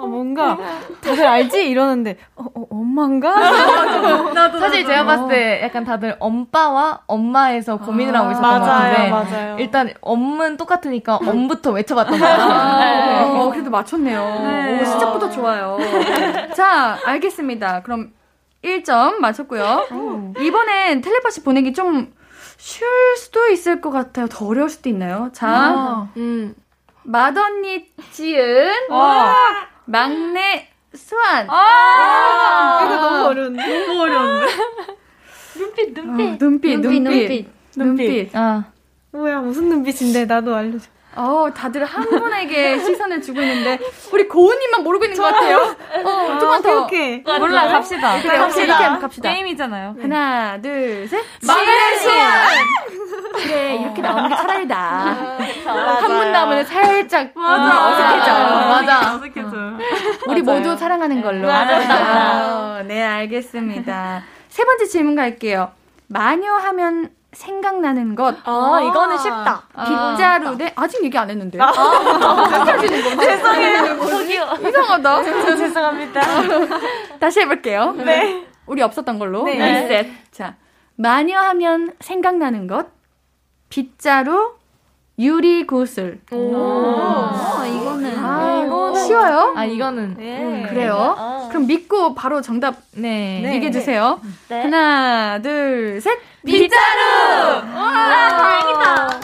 [0.00, 0.56] 어, 뭔가
[1.00, 3.38] 다들 알지 이러는데 어, 어 엄마인가?
[4.32, 8.66] 나도, 사실 제가 봤을 때 약간 다들 엄빠와 엄마에서 고민을 아, 하고 있었던 맞아요, 것
[8.66, 9.58] 같은데 맞아요.
[9.58, 12.50] 일단 엄은 똑같으니까 엄부터 외쳐봤던 것 같아요.
[12.50, 13.38] 아, 네.
[13.38, 14.20] 어, 그래도 맞췄네요.
[14.42, 14.80] 네.
[14.80, 15.78] 오, 시작부터 좋아요.
[16.54, 17.82] 자, 알겠습니다.
[17.82, 18.12] 그럼
[18.64, 19.86] 1점 맞췄고요.
[19.92, 20.34] 오.
[20.40, 22.12] 이번엔 텔레파시 보내기 좀
[22.56, 24.26] 쉬울 수도 있을 것 같아요.
[24.28, 25.30] 더 어려울 수도 있나요?
[25.32, 26.54] 자, 아, 음.
[27.02, 28.70] 맏언니 지은
[29.90, 31.48] 막내 수환.
[31.50, 33.86] 아, 이거 너무 어려운데?
[33.86, 34.46] 너무 어려운데?
[35.58, 36.24] 눈빛, 눈빛.
[36.24, 37.46] 어, 눈빛, 눈빛, 눈빛.
[37.76, 38.36] 눈빛.
[38.36, 38.64] 아.
[39.10, 40.26] 뭐야, 무슨 눈빛인데?
[40.26, 40.88] 나도 알려줘.
[41.16, 43.78] 어, 다들 한 분에게 시선을 주고 있는데
[44.12, 45.76] 우리 고은님만 모르고 있는 것 같아요.
[46.04, 46.82] 어, 좀만 더.
[46.82, 47.18] 오케이.
[47.22, 48.20] 몰라, 갑시다.
[48.22, 48.98] 그래, 갑시다.
[48.98, 49.28] 갑시다.
[49.32, 49.96] 게임이잖아요.
[50.00, 51.20] 하나, 둘, 셋.
[51.46, 52.48] 막내 수환!
[53.34, 55.36] 그래, 이렇게 나오는 게 차라리 나.
[55.66, 57.88] 한분 나오면 살짝 맞아.
[57.88, 58.32] 어색해져.
[58.68, 59.14] 맞아.
[59.16, 59.50] 어색해져.
[60.28, 61.46] 우리 모두 사랑하는 걸로.
[61.48, 62.78] 맞아.
[62.78, 64.22] 어, 네, 알겠습니다.
[64.48, 65.72] 세 번째 질문 갈게요.
[66.06, 68.36] 마녀 하면 생각나는 것.
[68.44, 69.62] 아, 이거는 쉽다.
[69.74, 69.84] 아,
[70.16, 71.58] 빗자루 대 아 직 얘기 안 했는데.
[71.60, 74.58] 아, 하시는 거 죄송해요.
[74.68, 75.22] 이상하다.
[75.56, 76.20] 죄송합니다.
[77.20, 77.92] 다시 해볼게요.
[77.92, 78.46] 네.
[78.66, 79.44] 우리 없었던 걸로.
[79.44, 79.54] 네.
[79.82, 80.08] 리셋.
[80.32, 80.56] 자,
[80.96, 82.88] 마녀 하면 생각나는 것.
[83.68, 84.54] 빗자루,
[85.20, 86.20] 유리 구슬.
[86.32, 86.52] 오.
[86.56, 88.18] 아, 이거는.
[88.18, 89.06] 아, 이거는.
[89.06, 89.52] 쉬워요?
[89.56, 90.16] 아, 이거는.
[90.16, 90.40] 네.
[90.42, 91.14] 음, 그래요?
[91.16, 91.46] 아.
[91.48, 93.42] 그럼 믿고 바로 정답 네.
[93.54, 94.20] 얘기해주세요.
[94.48, 94.62] 네.
[94.62, 96.18] 하나, 둘, 셋.
[96.44, 97.62] 빗자루!
[97.74, 99.20] 와, 다행이다.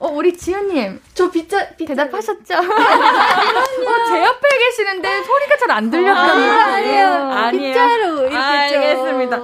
[0.00, 1.00] 어, 우리 지은님.
[1.14, 2.54] 저 빗자, 빗자 대답하셨죠?
[2.58, 6.52] 어, 제 옆에 계시는데 소리가 잘 안 들렸거든요.
[6.52, 7.06] 아, 아니에요.
[7.08, 7.72] 아니에요.
[7.72, 8.18] 빗자루.
[8.20, 9.38] 이렇게 알겠습니다.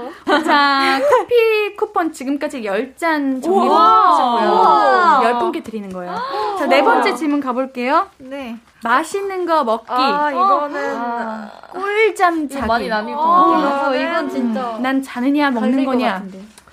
[0.44, 5.20] 자, 커피 쿠폰 지금까지 10잔 정리하셨고요.
[5.24, 6.14] 10분께 드리는 거예요.
[6.58, 8.08] 자, 네 번째 질문 가볼게요.
[8.18, 8.56] 네.
[8.84, 9.86] 맛있는 거 먹기.
[9.88, 12.66] 아, 이거는 아, 꿀잠 자기.
[12.66, 13.90] 많이 나뉠 것 같아요.
[13.90, 14.60] 어, 이건 진짜.
[14.76, 16.22] 음, 난 자느냐 먹는 거냐.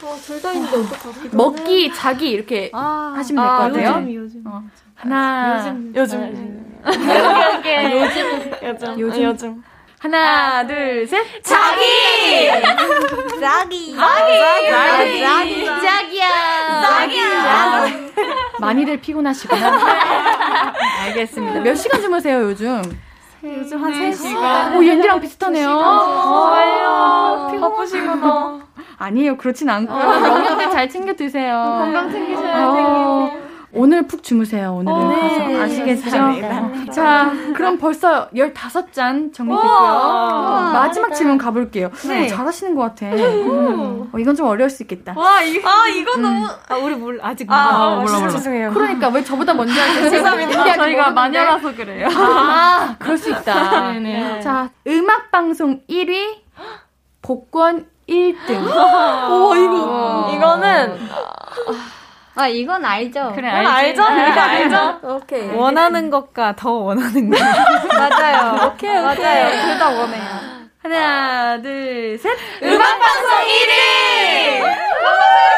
[0.04, 1.30] 어, 둘다 있는데 어떡하지?
[1.34, 3.90] 먹기, 자기 이렇게 아, 하시면 될 것 같아요.
[4.06, 4.44] 요즘, 요즘.
[4.46, 4.62] 어.
[4.96, 6.22] 하나, 요즘, 요즘.
[6.86, 8.00] 요즘.
[8.62, 9.00] 요즘.
[9.00, 9.24] 요즘.
[9.24, 9.64] 요즘.
[10.00, 11.44] 하나, 아, 둘, 셋.
[11.44, 11.82] 자기!
[13.40, 13.96] 자기!
[13.96, 13.96] 자기!
[13.98, 15.20] 자기!
[15.22, 15.66] 자기!
[15.66, 16.82] 자기야!
[16.84, 17.92] 자기야!
[18.60, 19.80] 많이들 피곤하시구나.
[21.06, 21.60] 알겠습니다.
[21.62, 22.82] 몇 시간 주무세요, 요즘?
[23.44, 24.76] 요즘 한 3시간.
[24.78, 25.70] 오, 옌디랑 비슷하네요.
[25.72, 27.62] 아, 정말요.
[27.62, 28.67] 바쁘시구나.
[28.98, 29.38] 아니에요.
[29.38, 30.00] 그렇진 않고요.
[30.00, 31.54] 영양제 잘 챙겨 드세요.
[31.80, 33.48] 건강 챙기셔야 돼요.
[33.74, 34.74] 오늘 푹 주무세요.
[34.74, 36.28] 오늘은 어, 가서 네, 아시겠죠?
[36.30, 40.72] 네, 자, 그럼 벌써 15잔 정리됐고요.
[40.74, 41.92] 마지막 질문 가볼게요.
[42.08, 42.26] 네.
[42.26, 43.08] 어, 잘하시는 것 같아.
[43.08, 44.10] 음.
[44.12, 45.14] 어, 이건 좀 어려울 수 있겠다.
[45.16, 46.22] 와, 이, 아, 이거 음.
[46.22, 46.48] 너무.
[46.70, 48.30] 아, 우리 뭘, 아직 아, 아, 몰라, 몰라.
[48.30, 48.72] 죄송해요.
[48.74, 50.10] 그러니까 왜 저보다 먼저 하세요?
[50.10, 50.74] 죄송합니다.
[50.76, 52.08] 저희가 마녀라서 그래요.
[52.10, 53.92] 아, 그럴 수 있다.
[53.92, 54.40] 네네.
[54.42, 56.38] 자, 음악방송 1위,
[57.22, 59.30] 복권 1등.
[59.30, 60.32] 오, 이거.
[60.36, 61.10] 이거는.
[62.36, 63.32] 아 이건 알죠.
[63.34, 64.04] 그래 알죠.
[64.04, 65.00] 이거 네, 알죠.
[65.04, 65.50] 오케이.
[65.50, 67.40] 원하는 것과 더 원하는 것.
[67.98, 68.68] 맞아요.
[68.68, 69.02] 오케이 오케이.
[69.02, 69.62] 맞아요.
[69.66, 70.24] 둘 다 원해요.
[70.84, 72.38] 하나 둘 셋.
[72.62, 74.62] 음악 방송 1위.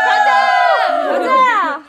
[0.05, 0.31] 가자.
[1.09, 1.81] 가자.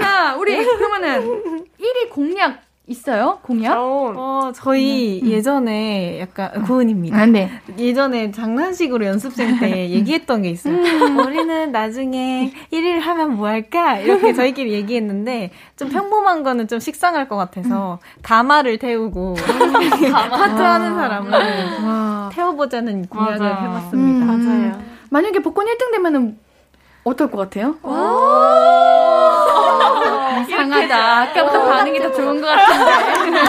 [0.00, 2.54] 자 우리 그러면은 1위 공략
[2.94, 3.38] 있어요?
[3.42, 3.76] 공약?
[3.78, 5.28] 어, 저희 음.
[5.28, 7.16] 예전에 약간 고은입니다.
[7.16, 7.48] 아, 네.
[7.78, 10.74] 예전에 장난식으로 연습생 때 얘기했던 게 있어요.
[10.74, 11.18] 음.
[11.20, 13.98] 우리는 나중에 1일 하면 뭐 할까?
[13.98, 19.34] 이렇게 저희끼리 얘기했는데 좀 평범한 거는 좀 식상할 것 같아서 가마를 태우고
[20.10, 21.30] 파트 하는 사람을
[21.84, 22.30] 와.
[22.32, 23.60] 태워보자는 공약을 맞아.
[23.62, 24.26] 해봤습니다.
[24.26, 24.26] 음.
[24.26, 24.82] 맞아요.
[25.10, 26.38] 만약에 복권 1등 되면은
[27.04, 27.76] 어떨 것 같아요?
[30.66, 31.20] 이상하다.
[31.22, 33.40] 아까부터 반응이 더 좋은 것 같은데.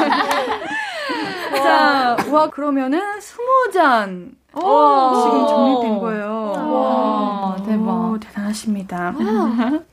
[1.61, 4.31] 자, 와, 그러면은 스무 잔.
[4.53, 6.53] 지금 정리된 거예요.
[6.55, 8.11] 와, 대박.
[8.11, 9.13] 오, 대단하십니다.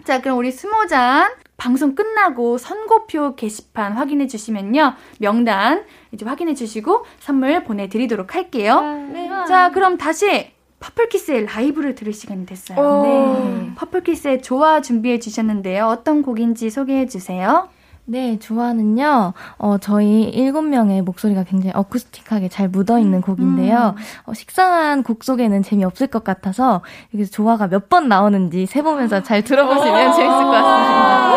[0.05, 4.95] 자, 그럼 우리 스무 잔 방송 끝나고 선곡표 게시판 확인해 주시면요.
[5.19, 8.81] 명단 이제 확인해 주시고 선물 보내드리도록 할게요.
[9.13, 9.29] 네.
[9.49, 13.03] 자, 그럼 다시 퍼플키스의 라이브를 들을 시간이 됐어요.
[13.03, 13.71] 네.
[13.77, 15.87] 퍼플키스의 좋아 준비해 주셨는데요.
[15.87, 17.69] 어떤 곡인지 소개해 주세요.
[18.11, 23.95] 네, 좋아는요, 어, 저희 일곱 명의 목소리가 굉장히 acoustic하게 잘 묻어 있는 곡인데요.
[23.99, 24.03] 음.
[24.25, 26.81] 어, 식상한 곡 소개는 재미없을 것 같아서,
[27.13, 31.28] 여기서 좋아가 몇 번 나오는지 세 보면서 잘 들어보시면 재밌을 것 같습니다.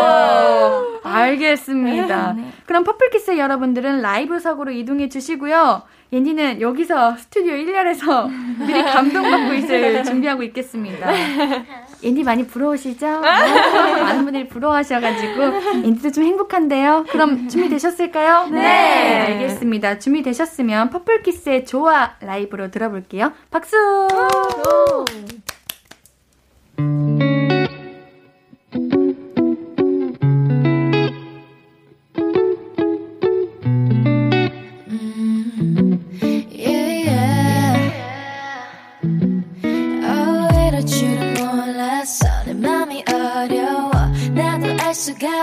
[1.04, 2.34] 알겠습니다.
[2.38, 2.52] 네.
[2.66, 5.84] 그럼 퍼플키스 여러분들은 라이브석으로 이동해 주시고요.
[6.14, 8.30] 옌디는 여기서 스튜디오 1열에서
[8.68, 11.10] 미리 감동받고 있을 준비하고 있겠습니다.
[12.04, 13.22] 옌디 많이 부러우시죠?
[13.22, 17.06] 많은 분들이 부러워하셔가지고 옌디도 좀 행복한데요.
[17.10, 18.48] 그럼 준비되셨을까요?
[18.50, 18.62] 네.
[18.62, 19.20] 네.
[19.34, 20.00] 알겠습니다.
[20.00, 23.32] 준비되셨으면 퍼플키스의 좋아 라이브로 들어볼게요.
[23.50, 23.78] 박수!
[26.78, 27.31] 수가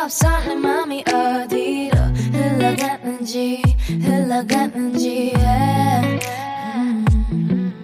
[0.09, 1.99] 내 맘이 어디로
[2.33, 3.63] 흘러갔는지
[4.01, 5.35] 흘러갔는지
[6.75, 7.75] 음.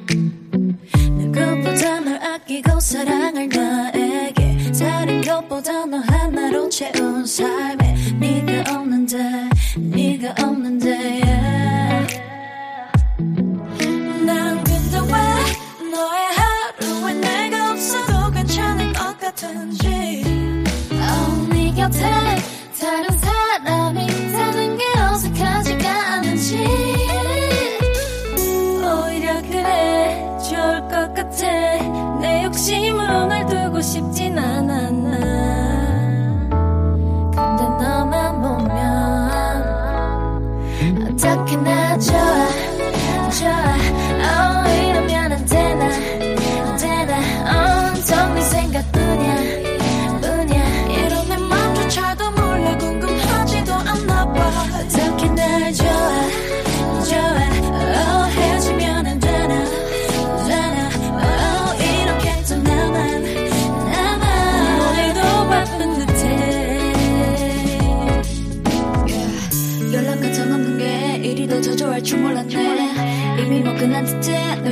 [1.02, 7.83] 누구보다 널 아끼고 사랑을 나에게 다른 것보다 너 하나로 채운 삶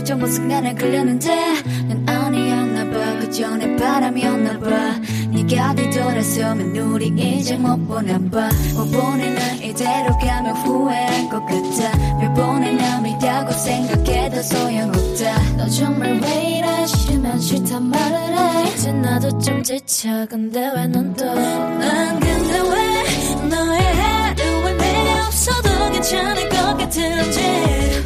[0.03, 1.29] 듯해 널좀 순간에 끌렸는데
[1.89, 3.19] 난 아니었나 봐.
[3.21, 5.01] 그저 내 바람이었나 봐.
[5.31, 12.19] 네가 뒤돌아서면 우리 이제 못 보나 봐못 보내 난 이대로 가면 후회할 것 같아.
[12.21, 15.57] 몇 번의 남이라고 생각해도 소용없다.
[15.57, 18.73] 너 정말 왜 싫으면 싫단 말을 해?
[18.75, 20.27] 이제 나도 좀 지쳐.
[20.29, 21.25] 근데 왜 넌 또?
[21.25, 27.92] 난 근데 왜 너의 하루에 내가 없어도 괜찮을 것 같은지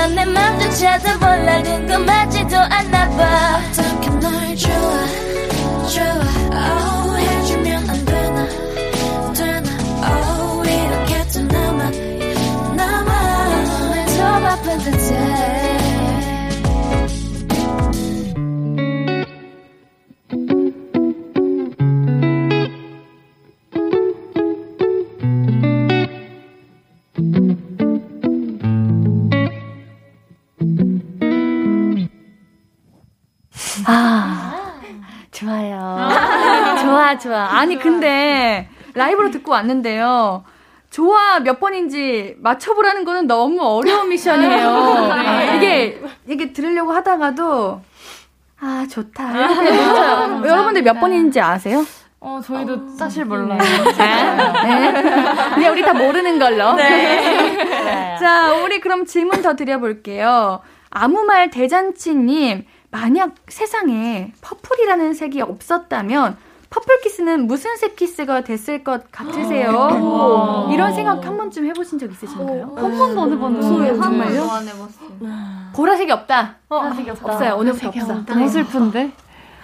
[0.00, 3.60] 이런 내 맘조차도 몰라 궁금하지도 않나 봐.
[3.68, 5.06] 어떻게 널 좋아
[5.88, 6.40] 좋아.
[6.52, 8.48] Oh, 해주면 안 되나
[10.02, 10.60] oh,
[37.52, 40.44] 아니, 근데 라이브로 듣고 왔는데요.
[40.90, 45.14] 좋아 몇 번인지 맞춰보라는 거는 너무 어려운 미션이에요.
[45.14, 45.56] 네.
[45.56, 47.80] 이게, 이게 들으려고 하다가도,
[48.60, 49.32] 아, 좋다.
[49.62, 51.84] 이렇게 여러분들 몇 번인지 아세요?
[52.22, 53.58] 어, 저희도 어, 사실 몰라요.
[53.96, 54.92] 네.
[55.58, 55.68] 네.
[55.68, 56.74] 우리 다 모르는 걸로.
[56.74, 58.16] 네.
[58.20, 60.60] 자, 우리 그럼 질문 더 드려볼게요.
[60.90, 66.36] 아무 말 대잔치님, 만약 세상에 purple이라는 색이 없었다면,
[66.70, 69.70] Purple Kiss는 무슨 색 키스가 됐을 것 같으세요?
[70.00, 70.72] 오.
[70.72, 72.74] 이런 생각 한 번쯤 해보신 적 있으신가요?
[72.76, 73.96] 한 번도 안 해봤는데.
[74.00, 74.42] 정말요?
[74.48, 75.10] 안 해봤어요.
[75.74, 76.56] 보라색이 없다.
[76.68, 77.32] 어, 보라색이 없다.
[77.32, 77.54] 없어요.
[77.56, 78.24] 오늘부터 없어.
[78.24, 79.12] 너무 슬픈데?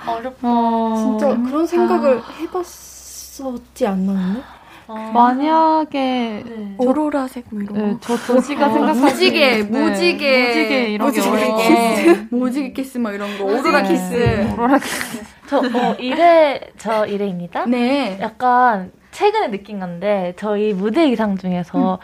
[0.05, 0.39] 어렵다.
[0.43, 0.95] 어...
[1.19, 2.31] 진짜 그런 생각을 아.
[2.41, 4.43] 해봤었지 않나요?
[4.89, 4.95] 어.
[5.13, 6.75] 만약에 네.
[6.79, 12.29] 오로라색 뭐 이런 네, 저 도시가 어, 생각하기 무지개 무지개 무지개 이런 무지개 게 키스
[12.31, 17.67] 무지개 키스 뭐 이런 거 오로라 키스 오로라 키스 저 어, 이레 저 이레입니다.
[17.67, 18.19] 네.
[18.21, 21.99] 약간 최근에 느낀 건데 저희 무대 의상 중에서 음.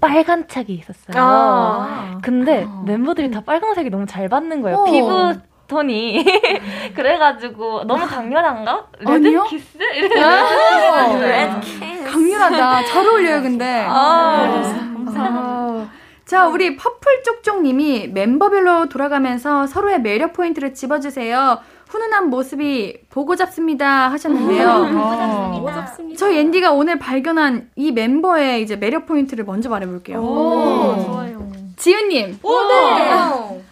[0.00, 1.14] 빨간색이 있었어요.
[1.16, 4.78] 아~ 근데 아~ 멤버들이 다 빨간색이 너무 잘 받는 거예요.
[4.78, 4.84] 어.
[4.84, 5.34] 피부
[5.72, 6.24] 톤이
[6.94, 8.86] 그래가지고 너무 강렬한가?
[9.00, 9.78] Red Kiss?
[10.22, 14.62] 아~ Red Kiss 강렬하다 잘 어울려요 근데 아~
[15.06, 15.88] 아~
[16.26, 21.58] 자 우리 퍼플 쪽쪽님이 멤버별로 돌아가면서 서로의 매력 포인트를 짚어주세요
[21.88, 25.52] 훈훈한 모습이 보고 잡습니다 하셨는데요.
[25.52, 26.18] 보고 잡습니다.
[26.18, 30.18] 저희 앤디가 오늘 발견한 이 멤버의 이제 매력 포인트를 먼저 말해볼게요.
[30.18, 31.52] 오, 좋아요.
[31.76, 32.38] 지은님.
[32.42, 33.62] 오, 네.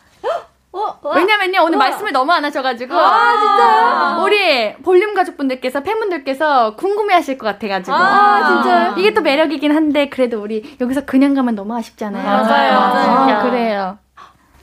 [1.02, 1.12] 어?
[1.14, 1.78] 왜냐면요 오늘 어?
[1.78, 4.24] 말씀을 너무 안 하셔가지고 아 진짜요?
[4.24, 8.94] 우리 볼륨 가족분들께서 팬분들께서 궁금해하실 것 같아가지고 아 진짜요?
[8.96, 12.24] 이게 또 매력이긴 한데 그래도 우리 여기서 그냥 가면 너무 아쉽잖아요.
[12.24, 12.72] 맞아요.
[12.80, 13.36] 맞아요.
[13.36, 13.98] 아, 그래요.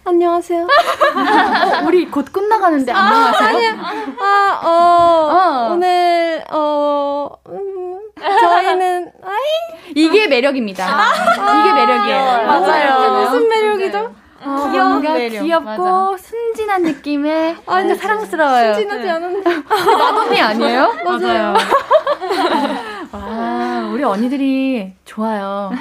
[0.06, 0.63] 안녕하세요.
[0.63, 3.73] 어, 우리 곧 끝나가는데 안녕하세요.
[4.21, 7.99] 아, 어, 어, 오늘 어 음,
[8.39, 10.86] 저희는 아이 이게 매력입니다.
[10.86, 12.47] 아, 이게 매력이에요.
[12.47, 13.19] 맞아요.
[13.19, 14.12] 무슨 매력이죠?
[14.43, 15.43] 어, 귀여운 매력.
[15.43, 16.17] 귀엽고 맞아.
[16.17, 18.73] 순진한 느낌의 아, 근데 사랑스러워요.
[18.76, 19.10] 순진하지 네.
[19.10, 19.50] 않은데.
[19.67, 20.93] 마동이 아니에요?
[21.04, 21.54] 맞아요.
[23.12, 25.71] 와, 우리 언니들이 좋아요.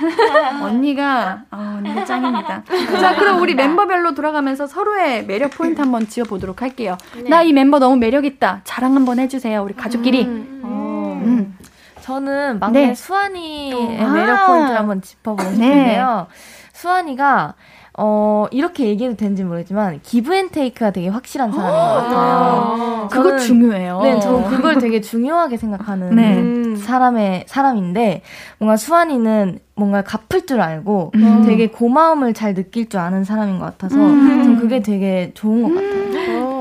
[0.63, 2.63] 언니가, 아, 언니가 짱입니다.
[3.01, 6.97] 자, 그럼 우리 멤버별로 돌아가면서 서로의 매력 포인트 한번 짚어 보도록 할게요.
[7.15, 7.29] 네.
[7.29, 8.61] 나 이 멤버 너무 매력 있다.
[8.65, 9.63] 자랑 한번 해주세요.
[9.63, 10.25] 우리 가족끼리.
[10.25, 10.61] 음.
[10.65, 11.21] 어.
[11.25, 11.57] 음.
[12.03, 12.95] 저는 막내 네.
[12.95, 16.27] 수안이의 아~ 매력 포인트를 한번 짚어보고 싶은데요.
[16.31, 16.37] 네.
[16.73, 17.55] 수안이가
[17.99, 22.19] 어, 이렇게 얘기해도 되는지 모르지만, give and take가 되게 확실한 사람인 것 같아요.
[22.19, 24.01] 아, 그거 중요해요.
[24.03, 26.77] 네, 저는 그걸 되게 중요하게 생각하는 네.
[26.77, 28.23] 사람의, 사람인데,
[28.59, 31.43] 뭔가 수환이는 뭔가 갚을 줄 알고, 음.
[31.47, 34.43] 되게 고마움을 잘 느낄 줄 아는 사람인 것 같아서, 음.
[34.45, 36.06] 전 그게 되게 좋은 것 같아요.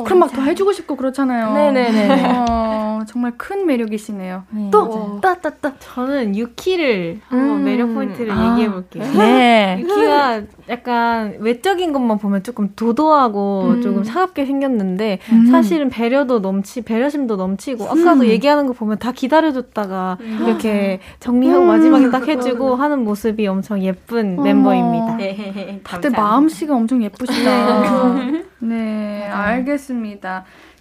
[0.05, 1.53] 어, 그럼 막 더 해주고 싶고 그렇잖아요.
[1.53, 2.45] 네네네.
[2.49, 4.43] 어, 정말 큰 매력이시네요.
[4.49, 5.73] 네, 또, 따, 따, 따.
[5.79, 7.63] 저는 유키를 한번 음.
[7.63, 8.51] 매력 포인트를 아.
[8.51, 9.03] 얘기해 볼게요.
[9.13, 9.77] 네.
[9.81, 13.81] 유키가 약간 외적인 것만 보면 조금 도도하고 음.
[13.81, 15.45] 조금 차갑게 생겼는데 음.
[15.47, 18.25] 사실은 배려도 넘치 배려심도 넘치고 아까도 음.
[18.27, 20.43] 얘기하는 거 보면 다 기다려줬다가 음.
[20.45, 21.67] 이렇게 정리하고 음.
[21.67, 24.41] 마지막에 딱 해주고 하는 모습이 엄청 예쁜 어.
[24.43, 25.15] 멤버입니다.
[25.17, 28.13] 네, 다들 마음씨가 엄청 예쁘시다.
[28.13, 29.94] 네, 네 알겠습니다.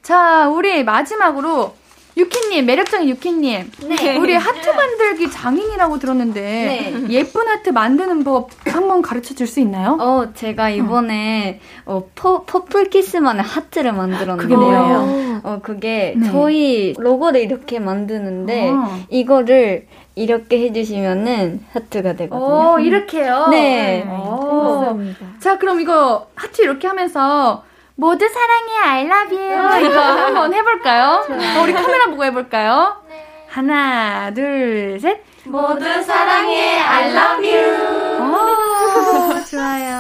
[0.03, 1.75] 자, 우리 마지막으로
[2.17, 3.73] 유키님, 매력적인 유키님.
[3.89, 4.17] 네.
[4.17, 7.07] 우리 하트 만들기 장인이라고 들었는데, 네.
[7.11, 9.99] 예쁜 하트 만드는 법 한번 가르쳐 줄 수 있나요?
[10.01, 14.39] 어, 제가 이번에, 어, 어 퍼, Purple Kiss만의 하트를 만들었는데요.
[14.39, 15.41] 그게 뭐예요?
[15.43, 16.31] 어, 그게 네.
[16.31, 18.99] 저희 로고를 이렇게 만드는데, 어.
[19.09, 22.75] 이거를 이렇게 해주시면은 하트가 되거든요.
[22.75, 23.49] 오, 이렇게요?
[23.51, 24.05] 네.
[24.09, 25.01] 오.
[25.41, 27.65] 자, 그럼 이거 하트 이렇게 하면서,
[27.97, 29.87] 모두 사랑해, I love you.
[29.87, 31.25] 이거 한번 해볼까요?
[31.29, 33.03] 어, 우리 카메라 보고 해볼까요?
[33.09, 33.25] 네.
[33.49, 35.23] 하나, 둘, 셋.
[35.45, 38.35] 모두 사랑해, I love you.
[38.35, 39.99] 오, 좋아요.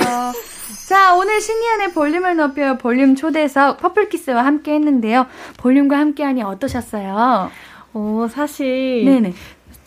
[0.89, 5.27] 자, 오늘 신예은의 볼륨을 높여요 볼륨 초대석 Purple Kiss와 함께 했는데요.
[5.59, 7.51] 볼륨과 함께하니 어떠셨어요?
[7.95, 9.05] 어, 사실.
[9.05, 9.33] 네네.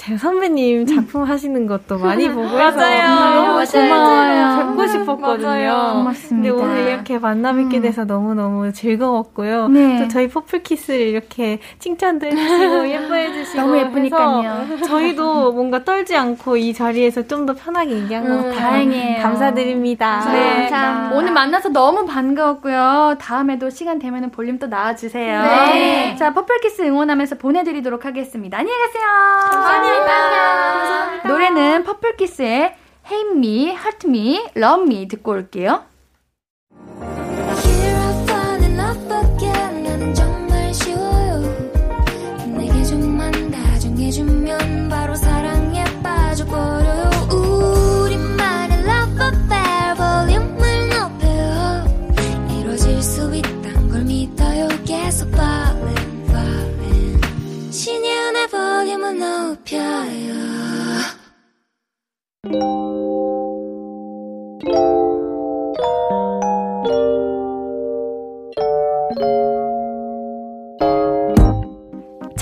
[0.08, 3.58] 제 선배님 작품 하시는 것도 많이 보고 해서 맞아요.
[3.58, 4.68] 맞아요.
[4.70, 5.48] 뵙고 싶었거든요.
[5.48, 5.94] 맞아요.
[5.96, 6.50] 고맙습니다.
[6.56, 7.82] 근데 오늘 이렇게 만나 뵙게 음.
[7.82, 9.68] 돼서 너무너무 즐거웠고요.
[9.68, 10.00] 네.
[10.02, 14.78] 또 저희 Purple Kiss를 이렇게 칭찬도 해주시고 예뻐해 주시고 너무 예쁘니까요.
[14.86, 18.56] 저희도 뭔가 떨지 않고 이 자리에서 좀 더 편하게 얘기한 것 음, 같아요.
[18.60, 19.22] 다행이에요.
[19.24, 20.26] 감사드립니다.
[20.34, 20.68] 네.
[20.68, 23.16] 자, 오늘 만나서 너무 반가웠고요.
[23.22, 25.44] 다음에도 시간 되면 볼륨 또 나와주세요.
[25.44, 26.16] 네.
[26.18, 28.58] 자, Purple Kiss 응원하면서 보내드리도록 하겠습니다.
[28.58, 29.06] 안녕히 가세요.
[29.52, 29.97] 감사합니다.
[30.06, 31.28] 감사합니다.
[31.28, 32.76] 노래는 Purple Kiss의
[33.10, 35.84] Hate Me, Hurt Me, Love Me 듣고 올게요.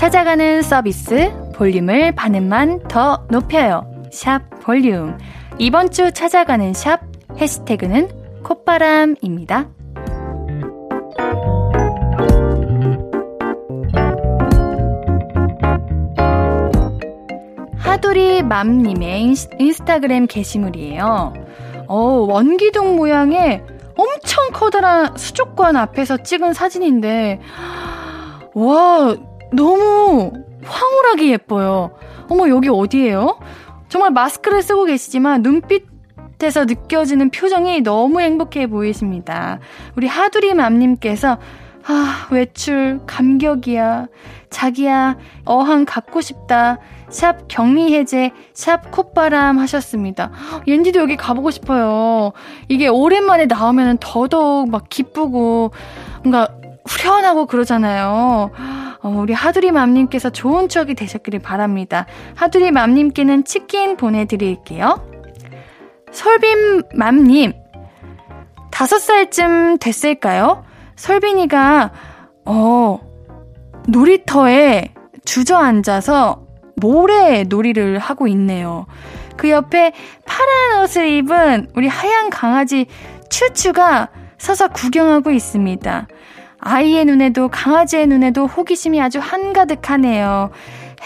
[0.06, 3.84] 찾아가는 서비스 볼륨을 반음만 더 높여요.
[4.12, 5.18] 샵 볼륨.
[5.58, 7.00] 이번 주 찾아가는 샵
[7.36, 9.68] 해시태그는 콧바람입니다.
[17.76, 21.32] 하두리 맘님의 인스타그램 게시물이에요.
[21.88, 23.60] 어, 원기둥 모양의
[23.96, 27.40] 엄청 커다란 수족관 앞에서 찍은 사진인데,
[28.54, 29.16] 와,
[29.56, 30.32] 너무
[30.64, 31.90] 황홀하게 예뻐요.
[32.28, 33.38] 어머, 여기 어디예요?
[33.88, 39.58] 정말 마스크를 쓰고 계시지만 눈빛에서 느껴지는 표정이 너무 행복해 보이십니다.
[39.96, 41.38] 우리 하두리 맘님께서
[41.88, 44.08] 아, 외출, 감격이야.
[44.50, 46.78] 자기야, 어항 갖고 싶다.
[47.08, 50.32] 샵 격리해제, 샵 콧바람 하셨습니다.
[50.66, 52.32] 옌디도 여기 가보고 싶어요.
[52.68, 55.70] 이게 오랜만에 나오면 더더욱 막 기쁘고,
[56.24, 56.48] 뭔가
[56.88, 58.50] 후련하고 그러잖아요.
[59.06, 62.06] 어, 우리 하두리 맘님께서 좋은 추억이 되셨기를 바랍니다.
[62.34, 65.08] 하두리 맘님께는 치킨 보내드릴게요.
[66.10, 67.52] 설빈 맘님,
[68.72, 70.64] 다섯 살쯤 됐을까요?
[70.96, 71.92] 설빈이가,
[72.46, 72.98] 어,
[73.86, 74.92] 놀이터에
[75.24, 76.44] 주저앉아서
[76.74, 78.86] 모래 놀이를 하고 있네요.
[79.36, 79.92] 그 옆에
[80.24, 82.86] 파란 옷을 입은 우리 하얀 강아지
[83.30, 86.08] 추추가 서서 구경하고 있습니다.
[86.66, 90.50] 아이의 눈에도 강아지의 눈에도 호기심이 아주 한가득하네요.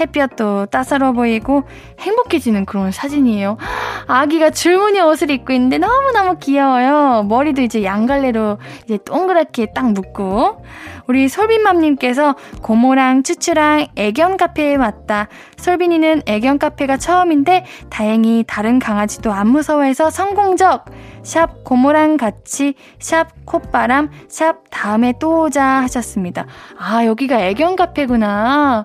[0.00, 1.64] 햇볕도 따사로워 보이고
[1.98, 3.58] 행복해지는 그런 사진이에요.
[4.06, 7.24] 아기가 줄무늬 옷을 입고 있는데 너무너무 귀여워요.
[7.28, 10.64] 머리도 이제 양갈래로 이제 동그랗게 딱 묶고.
[11.06, 15.28] 우리 솔빈맘님께서 고모랑 추추랑 애견 카페에 왔다.
[15.58, 20.86] 솔빈이는 애견 카페가 처음인데 다행히 다른 강아지도 안 무서워해서 성공적.
[21.22, 26.46] 샵 고모랑 같이 샵 콧바람 샵 다음에 또 오자 하셨습니다.
[26.78, 28.84] 아 여기가 애견 카페구나.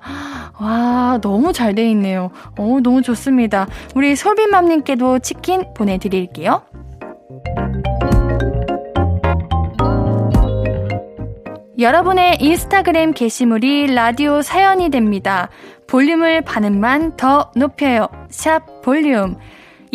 [0.59, 2.31] 와 너무 잘 돼 있네요.
[2.57, 3.67] 어 너무 좋습니다.
[3.95, 6.61] 우리 솔빈맘님께도 치킨 보내드릴게요.
[11.77, 15.49] 여러분의 인스타그램 게시물이 라디오 사연이 됩니다.
[15.87, 18.07] 볼륨을 반음만 더 높여요.
[18.29, 19.35] 샵 볼륨.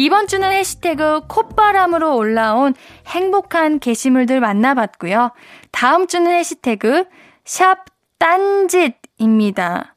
[0.00, 2.72] 이번 주는 해시태그 콧바람으로 올라온
[3.06, 5.32] 행복한 게시물들 만나봤고요.
[5.72, 7.04] 다음 주는 해시태그
[7.44, 7.84] 샵
[8.18, 9.96] 딴짓입니다.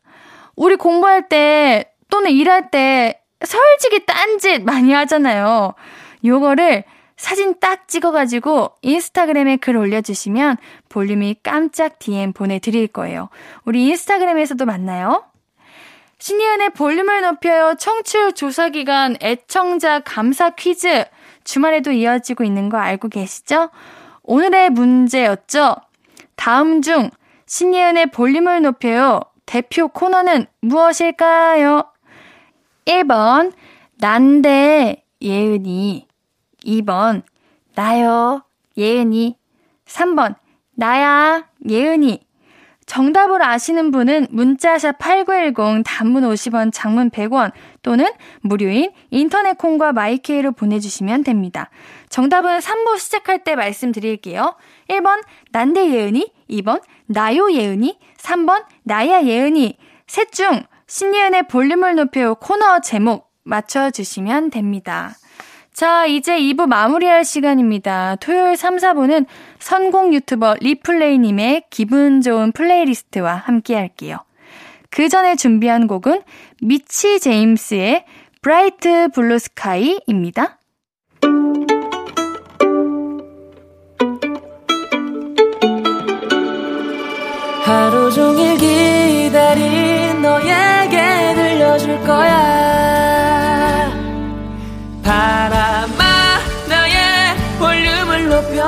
[0.57, 5.73] 우리 공부할 때 또는 일할 때 솔직히 딴짓 많이 하잖아요.
[6.25, 6.83] 요거를
[7.15, 10.57] 사진 딱 찍어가지고 인스타그램에 글 올려주시면
[10.89, 13.29] 볼륨이 깜짝 DM 보내드릴 거예요.
[13.63, 15.23] 우리 인스타그램에서도 만나요.
[16.23, 21.03] 신예은의 볼륨을 높여요 청취율 조사 기간 애청자 감사 퀴즈
[21.43, 23.69] 주말에도 이어지고 있는 거 알고 계시죠?
[24.21, 25.75] 오늘의 문제였죠.
[26.37, 27.09] 다음 중
[27.45, 31.91] 신예은의 볼륨을 높여요 대표 코너는 무엇일까요?
[32.85, 33.51] 1번
[33.95, 36.07] 난데 예은이
[36.63, 37.23] 2번
[37.75, 38.43] 나요
[38.77, 39.37] 예은이
[39.85, 40.35] 3번
[40.71, 42.21] 나야 예은이
[42.93, 48.05] 정답을 아시는 분은 문자샵 8910 단문 50원, 장문 100원 또는
[48.41, 51.71] 무료인 인터넷 콩과 마이케이로 보내주시면 됩니다.
[52.09, 54.55] 정답은 3부 시작할 때 말씀드릴게요.
[54.89, 59.75] 1번 난데 예은이, 2번 나요 예은이, 3번 나야 예은이
[60.05, 65.15] 셋 중 신예은의 볼륨을 높여 코너 제목 맞춰주시면 됩니다.
[65.73, 68.15] 자, 이제 2부 마무리할 시간입니다.
[68.17, 69.25] 토요일 3, 4부는
[69.57, 74.17] 선곡 유튜버 리플레이님의 기분 좋은 playlist와 함께 할게요.
[74.91, 76.21] 그 전에 준비한 곡은
[76.61, 78.05] Mitch James의
[78.43, 80.59] Bright Blue Sky입니다.
[87.63, 90.72] 하루 종일 기다린 너에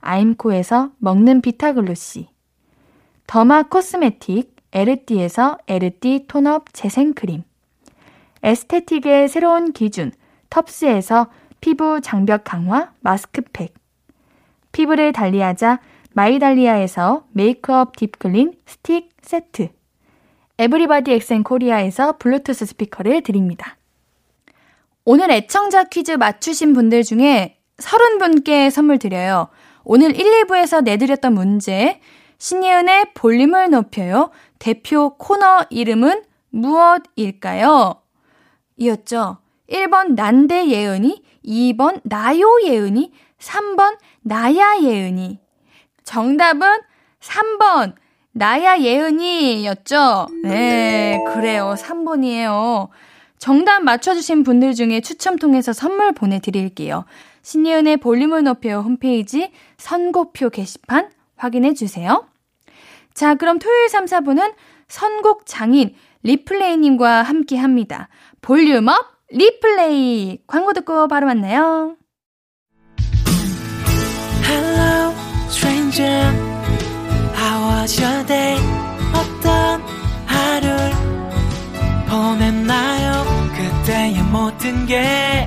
[0.00, 2.28] 아임코에서 먹는 비타글루시
[3.26, 7.42] derma cosmetic 에르띠에서 에르띠 tone up 재생크림
[8.42, 10.12] aesthetic의 새로운 기준
[10.50, 11.28] 텁스에서
[11.60, 13.74] 피부 장벽 강화 마스크팩
[14.72, 15.80] 피부를 달리하자
[16.12, 19.70] 마이달리아에서 메이크업 deep clean stick 세트
[20.58, 23.76] 에브리바디 엑센 코리아에서 블루투스 스피커를 드립니다.
[25.04, 29.48] 오늘 애청자 퀴즈 맞추신 분들 중에 30분께 선물 드려요.
[29.90, 31.98] 오늘 1, 2부에서 내드렸던 문제,
[32.36, 34.28] 신예은의 볼륨을 높여요.
[34.58, 37.94] 대표 코너 이름은 무엇일까요?
[38.76, 39.38] 이었죠.
[39.70, 45.38] 1번 난데 예은이, 2번 나요 예은이, 3번 나야 예은이.
[46.04, 46.68] 정답은
[47.20, 47.94] 3번
[48.32, 50.26] 나야 예은이였죠?
[50.44, 51.74] 네, 그래요.
[51.78, 52.88] 3번이에요.
[53.38, 57.06] 정답 맞춰주신 분들 중에 추첨 통해서 선물 보내드릴게요.
[57.48, 62.28] 신예은의 볼륨을 높여 홈페이지 선곡표 게시판 확인해 주세요.
[63.14, 64.52] 자, 그럼 토요일 3, 4분은
[64.86, 65.94] 선곡 장인
[66.24, 68.10] 리플레이님과 함께 합니다.
[68.42, 68.94] 볼륨업
[69.30, 70.42] 리플레이!
[70.46, 71.96] 광고 듣고 바로 만나요.
[74.44, 75.14] Hello,
[75.48, 76.30] stranger.
[77.34, 78.58] How was your day?
[79.14, 79.80] 어떤
[80.26, 80.92] 하루를
[82.10, 83.24] 보냈나요?
[83.56, 85.46] 그때의 모든 게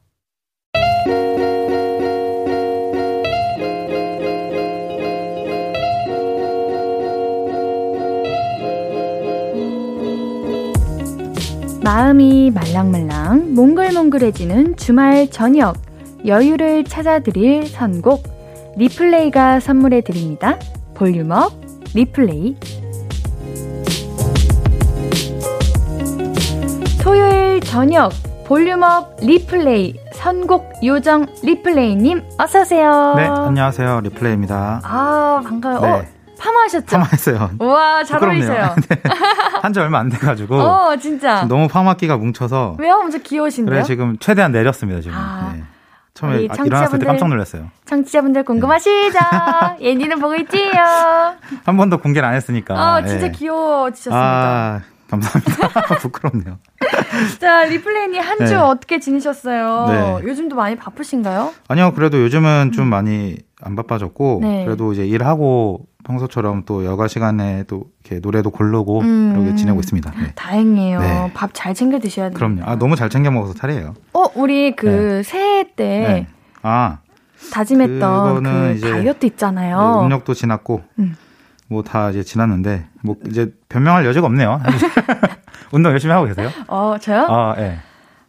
[11.91, 15.75] 마음이 말랑말랑 몽글몽글해지는 주말 저녁
[16.25, 18.23] 여유를 찾아드릴 선곡
[18.77, 20.57] 리플레이가 선물해 드립니다.
[20.93, 21.51] volume up
[21.93, 22.55] 리플레이
[27.03, 28.13] 토요일 저녁
[28.45, 33.15] volume up 리플레이 선곡 요정 리플레이님 어서 오세요.
[33.17, 33.99] 네, 안녕하세요.
[33.99, 34.79] 리플레이입니다.
[34.85, 35.81] 아, 반가워요.
[35.81, 35.87] 네.
[35.89, 36.85] 어, 파마하셨죠?
[36.87, 37.51] 파마했어요.
[37.59, 38.75] 우와, 잘 어울리세요.
[38.89, 39.01] 네.
[39.61, 40.55] 한지 얼마 안 돼가지고.
[40.55, 41.45] 어, 진짜.
[41.45, 42.77] 너무 파마기가 뭉쳐서.
[42.79, 42.95] 왜요?
[42.95, 43.73] 엄청 귀여우신데요?
[43.73, 45.17] 그래, 지금 최대한 내렸습니다, 지금.
[45.17, 45.53] 아.
[45.55, 45.63] 네.
[46.13, 47.69] 처음에 아, 일어났을 때 깜짝 놀랐어요.
[47.85, 49.17] 청취자분들 궁금하시죠?
[49.79, 49.85] 네.
[49.85, 50.71] 예니는 보고 있지요?
[51.63, 52.75] 한 번도 공개를 안 했으니까.
[52.77, 53.31] 아, 진짜 네.
[53.31, 54.19] 귀여워지셨습니다.
[54.19, 55.95] 아, 감사합니다.
[56.01, 56.57] 부끄럽네요.
[57.39, 58.55] 자, 리플레이님 한주 네.
[58.55, 59.85] 어떻게 지내셨어요?
[59.87, 60.27] 네.
[60.27, 61.53] 요즘도 많이 바쁘신가요?
[61.69, 62.89] 아니요, 그래도 요즘은 좀 음.
[62.89, 64.65] 많이 안 바빠졌고, 네.
[64.65, 69.33] 그래도 이제 일하고 평소처럼 또 여가 시간에 또 이렇게 노래도 고르고 음.
[69.33, 70.11] 그렇게 지내고 있습니다.
[70.11, 70.31] 네.
[70.35, 70.99] 다행이에요.
[70.99, 71.31] 네.
[71.33, 72.37] 밥잘 챙겨 드셔야 돼요.
[72.37, 72.63] 그럼요.
[72.65, 73.93] 아, 너무 잘 챙겨 먹어서 탈이에요.
[74.13, 75.23] 어, 우리 그 네.
[75.23, 76.27] 새해 때 네.
[76.61, 76.99] 아,
[77.51, 79.77] 다짐했던 그 다이어트 있잖아요.
[79.99, 81.15] 네, 음력도 지났고 음.
[81.67, 84.61] 뭐다 이제 지났는데 뭐 이제 변명할 여지가 없네요.
[85.71, 86.49] 운동 열심히 하고 계세요?
[86.67, 87.25] 어, 저요?
[87.29, 87.79] 아, 예.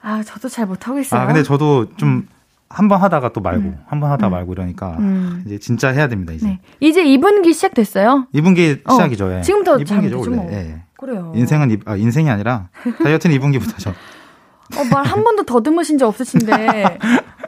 [0.01, 1.21] 아, 저도 잘 못하고 있어요.
[1.21, 2.29] 아, 근데 저도 좀 음.
[2.73, 3.79] 한 번 하다가 또 말고 음.
[3.87, 4.31] 한번 하다 음.
[4.33, 5.43] 말고 이러니까 음.
[5.47, 6.47] 이제 진짜 해야 됩니다 이제.
[6.47, 6.61] 네.
[6.81, 8.27] 이제 2분기 시작됐어요?
[8.35, 9.33] 2분기 어, 시작이죠.
[9.37, 9.43] 예.
[9.43, 10.37] 지금부터 2분기죠 원래.
[10.37, 10.49] 뭐.
[10.53, 10.83] 예.
[10.99, 11.33] 그래요.
[11.35, 12.69] 인생은 이, 아, 인생이 아니라
[13.03, 13.91] 다이어트는 2분기부터죠.
[14.79, 16.99] 어, 말 한 번도 더듬으신 적 없으신데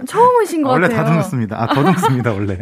[0.07, 1.05] 처음 오신 것 원래 같아요.
[1.05, 1.63] 원래 다듬습니다.
[1.63, 2.59] 아, 더듬습니다, 원래.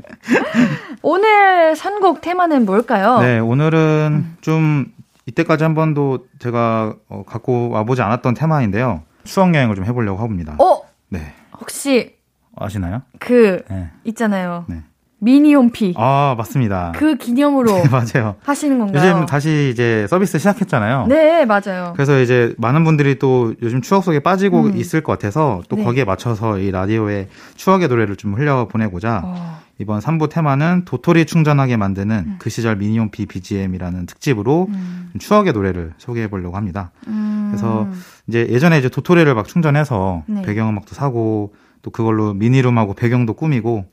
[1.03, 3.19] 오늘 선곡 테마는 뭘까요?
[3.21, 4.87] 네, 오늘은 좀
[5.27, 9.03] 이때까지 한 번도 제가 어, 갖고 와보지 않았던 테마인데요.
[9.25, 10.55] 수학 여행을 좀 해보려고 합니다.
[10.59, 10.83] 어?
[11.09, 11.33] 네.
[11.61, 12.17] 혹시
[12.57, 13.03] 아시나요?
[13.19, 13.91] 그 네.
[14.05, 14.65] 있잖아요.
[14.69, 14.83] 네.
[15.23, 15.95] 미니홈피.
[15.97, 16.93] 아, 맞습니다.
[16.97, 17.71] 그 기념으로.
[17.81, 18.35] 네, 맞아요.
[18.43, 19.09] 하시는 건가요?
[19.09, 21.07] 요즘 다시 이제 서비스 시작했잖아요.
[21.07, 21.93] 네, 맞아요.
[21.95, 24.77] 그래서 이제 많은 분들이 또 요즘 추억 속에 빠지고 음.
[24.77, 25.85] 있을 것 같아서 또 네.
[25.85, 29.59] 거기에 맞춰서 이 라디오에 추억의 노래를 좀 흘려 보내고자 어.
[29.79, 32.37] 이번 3부 테마는 도토리 충전하게 만드는 음.
[32.39, 35.13] 그 시절 미니홈피 BGM이라는 특집으로 음.
[35.21, 36.91] 추억의 노래를 소개해 보려고 합니다.
[37.07, 37.51] 음.
[37.51, 37.89] 그래서
[38.27, 40.43] 이제 예전에 이제 도토리를 막 충전해서 네.
[40.43, 43.87] 배경음악도 사고 또 그걸로 미니룸하고 배경도 꾸미고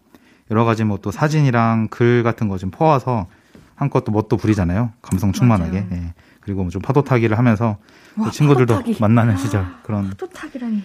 [0.52, 3.28] 여러 가지 뭐 또 사진이랑 글 같은 거 좀 퍼와서
[3.76, 4.92] 한껏 또 멋도 부리잖아요.
[5.02, 5.86] 감성 충만하게.
[5.92, 6.14] 예.
[6.42, 7.78] 그리고 뭐 좀 파도 타기를 하면서
[8.18, 8.98] 와, 친구들도 파도타기.
[9.02, 10.84] 만나는 시절 그런 파도 타기라니.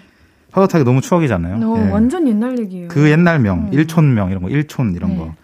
[0.53, 1.57] 파도 타기 너무 추억이잖아요.
[1.69, 1.91] 어, 예.
[1.91, 2.89] 완전 옛날 얘기예요.
[2.89, 3.73] 그 옛날 명, 음.
[3.73, 5.17] 일촌명 이런 거, 일촌 이런 네.
[5.19, 5.35] 거.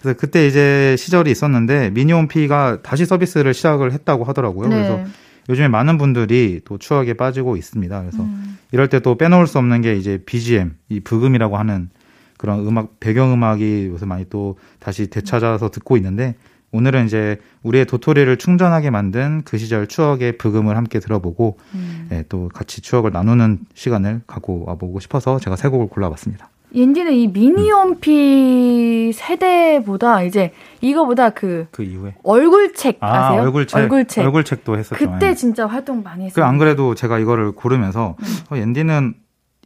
[0.00, 4.68] 그래서 그때 이제 시절이 있었는데 미니홈피가 다시 서비스를 시작을 했다고 하더라고요.
[4.68, 4.76] 네.
[4.76, 5.04] 그래서
[5.48, 8.00] 요즘에 많은 분들이 또 추억에 빠지고 있습니다.
[8.00, 8.58] 그래서 음.
[8.72, 11.90] 이럴 때 또 빼놓을 수 없는 게 이제 BGM, 이 브금이라고 하는
[12.38, 16.34] 그런 음악 배경 음악이 요새 많이 또 다시 되찾아서 듣고 있는데
[16.72, 22.08] 오늘은 이제 우리의 도토리를 충전하게 만든 그 시절 추억의 브금을 함께 들어보고 음.
[22.10, 26.48] 예, 또 같이 추억을 나누는 시간을 갖고 와보고 싶어서 제가 세 곡을 골라봤습니다.
[26.74, 29.12] 옌디는 이 미니홈피 음.
[29.12, 33.42] 세대보다 이제 이거보다 그, 그 이후에 얼굴책 아, 아세요?
[33.42, 33.76] 얼굴책.
[33.78, 34.24] 얼굴책.
[34.24, 34.96] 얼굴책도 했었죠.
[34.98, 35.34] 그때 예.
[35.34, 36.34] 진짜 활동 많이 했어요.
[36.34, 38.26] 그안 그래도 제가 이거를 고르면서 음.
[38.50, 39.14] 어, 옌디는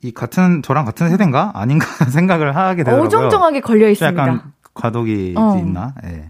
[0.02, 3.06] 이 같은 저랑 같은 세대인가 아닌가 생각을 하게 되더라고요.
[3.06, 4.22] 어정쩡하게 걸려 있습니다.
[4.22, 4.42] 약간
[4.74, 5.56] 과도기 어.
[5.58, 5.94] 있나?
[6.04, 6.28] 예.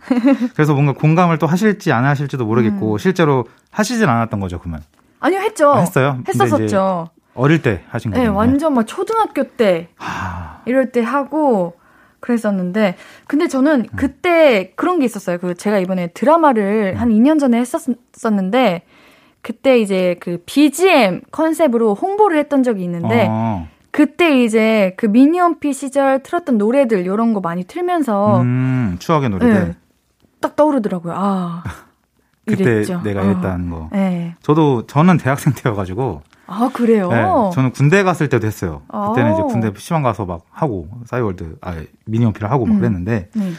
[0.54, 2.98] 그래서 뭔가 공감을 또 하실지 안 하실지도 모르겠고 음.
[2.98, 4.80] 실제로 하시진 않았던 거죠, 그만.
[5.20, 5.72] 아니요, 했죠.
[5.72, 6.22] 아, 했어요.
[6.26, 7.10] 했었었죠.
[7.38, 8.30] 어릴 때 하신 거예요.
[8.30, 10.60] 네, 완전 막 초등학교 때 하...
[10.66, 11.74] 이럴 때 하고
[12.20, 13.96] 그랬었는데 근데 저는 음.
[13.96, 15.38] 그때 그런 게 있었어요.
[15.38, 17.00] 그 제가 이번에 드라마를 음.
[17.00, 18.82] 한 2년 전에 했었었는데
[19.40, 23.68] 그때 이제 그 BGM 컨셉으로 홍보를 했던 적이 있는데 어.
[23.92, 29.74] 그때 이제 그 미니홈피 시절 틀었던 노래들 이런 거 많이 틀면서 음, 추억의 노래들 네,
[30.40, 31.14] 딱 떠오르더라고요.
[31.16, 31.62] 아
[32.44, 33.00] 그때 이랬죠.
[33.02, 33.76] 내가 했다는 어.
[33.76, 33.88] 거.
[33.92, 34.34] 네.
[34.42, 37.08] 저도 저는 대학생 때여가지고 아 그래요?
[37.10, 37.22] 네,
[37.54, 38.82] 저는 군대 갔을 때도 했어요.
[38.88, 41.76] 그때는 이제 군대 PC방 가서 막 하고 싸이월드 아
[42.06, 42.78] 미니홈피를 하고 막 음.
[42.78, 43.52] 그랬는데 네.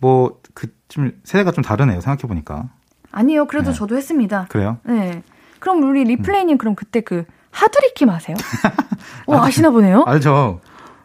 [0.00, 2.02] 뭐그좀 세대가 좀 다르네요.
[2.02, 2.68] 생각해 보니까.
[3.10, 3.76] 아니요, 그래도 네.
[3.76, 4.46] 저도 했습니다.
[4.50, 4.76] 그래요?
[4.84, 5.22] 네.
[5.58, 6.58] 그럼 우리 리플레이님 음.
[6.58, 8.36] 그럼 그때 그 하두리킴 아세요?
[9.26, 10.04] 어, 아시나 보네요?
[10.06, 10.60] 알죠.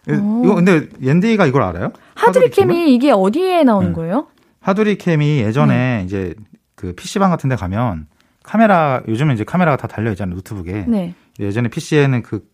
[0.10, 0.42] 오.
[0.44, 1.92] 이거 근데 옌디가 이걸 알아요?
[2.16, 3.94] 하두리캠이 이게 어디에 나오는 네.
[3.94, 4.28] 거예요?
[4.60, 6.04] 하두리캠이 예전에 네.
[6.04, 6.34] 이제
[6.76, 8.08] 그 PC방 같은 데 가면
[8.44, 10.86] 카메라 요즘은 이제 카메라가 다 달려 있잖아요, 노트북에.
[10.88, 11.14] 네.
[11.40, 12.48] 예전에 PC에는 그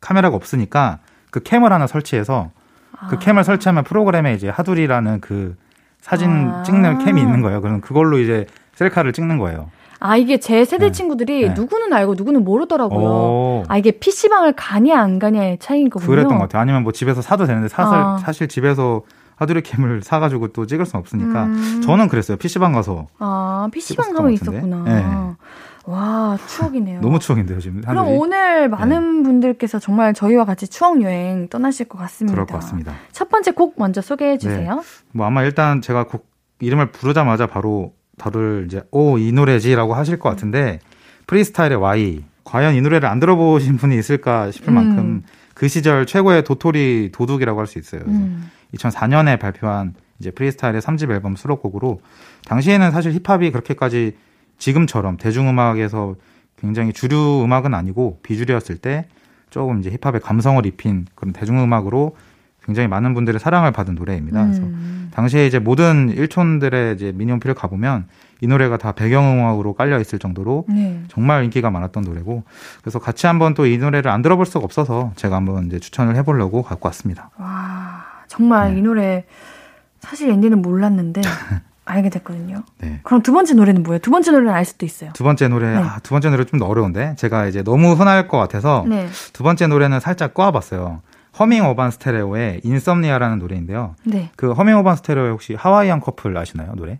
[0.00, 0.98] 카메라가 없으니까
[1.30, 2.50] 그 캠을 하나 설치해서
[2.92, 3.06] 그 아.
[3.08, 5.56] 그 캠을 설치하면 프로그램에 이제 하두리라는 그
[6.00, 6.62] 사진 아.
[6.62, 7.60] 찍는 캠이 있는 거예요.
[7.60, 9.70] 그럼 그걸로 이제 셀카를 찍는 거예요.
[10.00, 10.92] 아, 이게 제 세대 네.
[10.92, 11.54] 친구들이 네.
[11.54, 13.08] 누구는 알고 누구는 모르더라고요.
[13.08, 13.62] 오.
[13.68, 16.10] 아, 이게 PC방을 가냐 안 가냐의 차이인 거군요.
[16.10, 16.60] 그랬던 것 같아요.
[16.60, 18.18] 아니면 뭐 집에서 사도 되는데 사실, 아.
[18.18, 19.02] 사실 집에서
[19.36, 21.80] 하드리캠을 사가지고 또 찍을 수는 없으니까 음.
[21.84, 22.36] 저는 그랬어요.
[22.36, 23.06] PC방 가서.
[23.20, 24.82] 아, PC방 가면 있었구나.
[24.84, 25.04] 네.
[25.84, 27.00] 와, 추억이네요.
[27.00, 27.80] 너무 추억인데요, 지금.
[27.80, 28.16] 그럼 하늘이.
[28.16, 29.22] 오늘 많은 네.
[29.24, 32.34] 분들께서 정말 저희와 같이 추억 여행 떠나실 것 같습니다.
[32.34, 32.94] 그럴 것 같습니다.
[33.10, 34.76] 첫 번째 곡 먼저 소개해 주세요.
[34.76, 34.80] 네.
[35.12, 36.30] 뭐 아마 일단 제가 곡
[36.60, 40.78] 이름을 부르자마자 바로 다들 이제 오 이 노래지라고 하실 것 같은데
[41.26, 44.74] 프리스타일의 Y 과연 이 노래를 안 들어보신 분이 있을까 싶을 음.
[44.74, 45.22] 만큼
[45.54, 48.02] 그 시절 최고의 도토리 도둑이라고 할 수 있어요.
[48.06, 48.48] 음.
[48.74, 52.00] 2004년에 발표한 이제 프리스타일의 3집 앨범 수록곡으로
[52.46, 54.16] 당시에는 사실 힙합이 그렇게까지
[54.58, 56.14] 지금처럼 대중음악에서
[56.60, 59.06] 굉장히 주류 음악은 아니고 비주류였을 때
[59.50, 62.16] 조금 이제 힙합의 감성을 입힌 그런 대중음악으로
[62.64, 64.44] 굉장히 많은 분들의 사랑을 받은 노래입니다.
[64.44, 64.46] 음.
[64.50, 68.06] 그래서 당시에 이제 모든 일촌들의 이제 미니홈피를 가보면
[68.40, 71.02] 이 노래가 다 배경음악으로 깔려 있을 정도로 네.
[71.08, 72.44] 정말 인기가 많았던 노래고
[72.80, 76.62] 그래서 같이 한번 또 이 노래를 안 들어볼 수가 없어서 제가 한번 이제 추천을 해보려고
[76.62, 77.30] 갖고 왔습니다.
[77.36, 78.78] 와 정말 네.
[78.78, 79.24] 이 노래
[80.00, 81.20] 사실 앤디는 몰랐는데
[81.84, 82.62] 알게 됐거든요.
[82.78, 83.00] 네.
[83.02, 83.98] 그럼 두 번째 노래는 뭐예요?
[83.98, 85.10] 두 번째 노래는 알 수도 있어요.
[85.14, 85.76] 두 번째 노래, 네.
[85.76, 89.08] 아, 두 번째 노래 좀 어려운데 제가 이제 너무 흔할 것 같아서 네.
[89.32, 91.02] 두 번째 노래는 살짝 꼬아봤어요.
[91.38, 93.96] 허밍 어반 스테레오의 Insomnia라는 노래인데요.
[94.04, 94.30] 네.
[94.36, 96.98] 그 허밍 어반 스테레오 혹시 Hawaiian Couple 아시나요, 노래?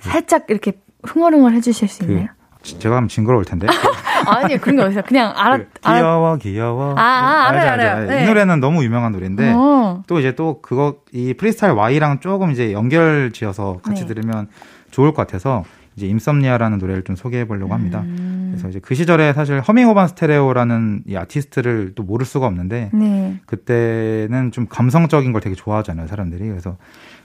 [0.00, 2.28] 살짝 이렇게 흥얼흥얼 해주실 수 그, 있나요?
[2.62, 3.66] 제가 하면 징그러울 텐데.
[4.26, 5.56] 아니 그런 게 어디서 그냥 알아.
[5.58, 6.94] 그, 귀여워 귀여워.
[6.96, 7.90] 아, 아 알아요 알아요.
[7.90, 8.08] 알아요.
[8.08, 8.22] 네.
[8.22, 10.02] 이 노래는 너무 유명한 노래인데 어.
[10.06, 14.08] 또 이제 또 그거 이 프리스타일 Y랑 조금 이제 연결 지어서 같이 네.
[14.08, 14.48] 들으면
[14.90, 15.64] 좋을 것 같아서
[15.96, 18.00] 이제 Insomnia라는 노래를 좀 소개해 보려고 합니다.
[18.00, 18.50] 음.
[18.52, 23.40] 그래서 이제 그 시절에 사실 허밍 어반 스테레오라는 이 아티스트를 또 모를 수가 없는데 네.
[23.46, 26.76] 그때는 좀 감성적인 걸 되게 좋아하잖아요 사람들이 그래서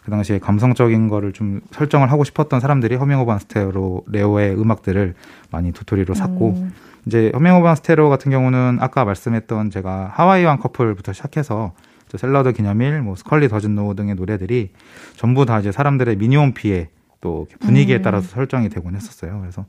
[0.05, 5.15] 그 당시에 감성적인 거를 좀 설정을 하고 싶었던 사람들이 허밍 어반 스테레오의 음악들을
[5.49, 6.71] 많이 도토리로 샀고 음.
[7.07, 11.73] 이제 허밍 어반 스테레오 같은 경우는 아까 말씀했던 제가 Hawaiian Couple부터 시작해서
[12.15, 14.69] 샐러드 기념일, 뭐 Scully Doesn't Know 등의 노래들이
[15.15, 16.89] 전부 다 이제 사람들의 미니홈피에
[17.19, 18.01] 또 분위기에 음.
[18.03, 19.39] 따라서 설정이 되곤 했었어요.
[19.41, 19.65] 그래서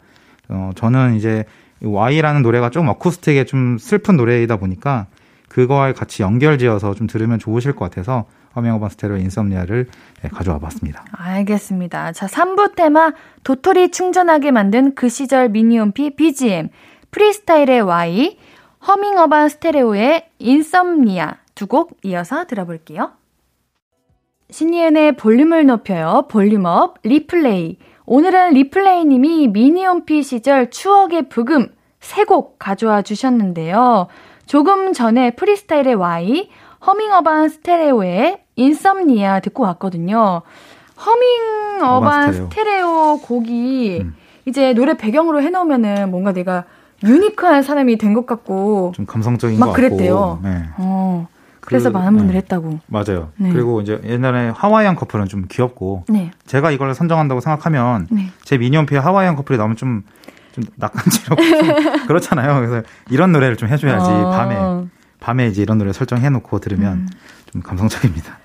[0.51, 1.45] 어 저는 이제
[1.83, 5.07] Y라는 노래가 좀 어쿠스틱에 좀 슬픈 노래이다 보니까
[5.49, 8.27] 그거와 같이 연결지어서 좀 들으면 좋으실 것 같아서
[8.57, 9.87] 허밍어반 스테레오 Insomnia를
[10.23, 11.05] 네, 가져와 봤습니다.
[11.13, 12.13] 알겠습니다.
[12.13, 13.13] 자, 3부 테마
[13.45, 16.71] 도토리 충전하게 만든 그 시절 미니홈피 BGM
[17.11, 18.39] 프리스타일의 Y
[18.87, 23.13] 허밍어반 스테레오의 Insomnia 두 곡 이어서 들어볼게요.
[24.51, 26.27] 신예은의 볼륨을 높여요.
[26.31, 27.79] 볼륨업 리플레이.
[28.05, 31.69] 오늘은 리플레이님이 미니홈피 시절 추억의 브금
[32.01, 34.07] 세 곡 가져와 주셨는데요.
[34.47, 36.49] 조금 전에 프리스타일의 Y,
[36.87, 40.43] 허밍어반 스테레오의 인썸니아 듣고 왔거든요.
[41.05, 44.15] 허밍 어반 스테레오 곡이 음.
[44.47, 46.65] 이제 노래 배경으로 해놓으면은 뭔가 내가
[47.05, 50.41] 유니크한 사람이 된 것 같고 좀 감성적인 막 그랬대요.
[50.43, 50.65] 네.
[50.79, 51.29] 어.
[51.61, 52.39] 그래서 그, 많은 분들이 네.
[52.39, 52.79] 했다고.
[52.87, 53.31] 맞아요.
[53.37, 53.53] 네.
[53.53, 56.31] 그리고 이제 옛날에 하와이안 커플은 좀 귀엽고 네.
[56.47, 58.31] 제가 이걸 선정한다고 생각하면 네.
[58.45, 60.05] 제 미니홈피에 하와이안 커플이 나오면 좀,
[60.53, 62.55] 좀 낯간지럽고 좀 그렇잖아요.
[62.61, 64.31] 그래서 이런 노래를 좀 해줘야지 어.
[64.31, 64.87] 밤에
[65.19, 67.09] 밤에 이제 이런 노래 설정해놓고 들으면 음.
[67.53, 68.39] 좀 감성적입니다.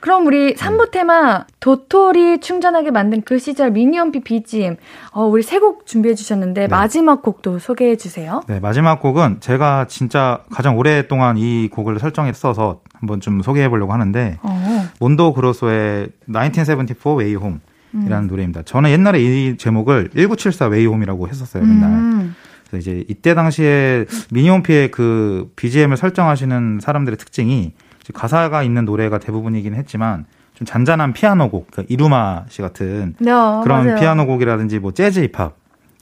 [0.00, 4.76] 그럼 우리 3부 테마 도토리 충전하게 만든 그 시절 미니홈피 BGM
[5.12, 6.66] 어, 우리 세 곡 준비해 주셨는데 네.
[6.66, 8.42] 마지막 곡도 소개해 주세요.
[8.48, 14.38] 네, 마지막 곡은 제가 진짜 가장 오랫동안 이 곡을 설정했어서 한번 좀 소개해 보려고 하는데
[14.42, 14.88] 어.
[14.98, 17.58] 몬도 그로소의 1974 Way Home
[17.94, 18.28] 이라는 음.
[18.28, 18.62] 노래입니다.
[18.62, 21.90] 저는 옛날에 이 제목을 1974 Way Home이라고 했었어요, 맨날.
[21.90, 22.34] 음.
[22.68, 27.72] 그래서 이제 이때 당시에 미니홈피의 그 BGM을 설정하시는 사람들의 특징이
[28.12, 30.24] 가사가 있는 노래가 대부분이긴 했지만
[30.54, 33.96] 좀 잔잔한 피아노 곡, 그러니까 이루마 씨 같은 네, 그런 맞아요.
[34.00, 35.54] 피아노 곡이라든지 뭐 재즈 힙합,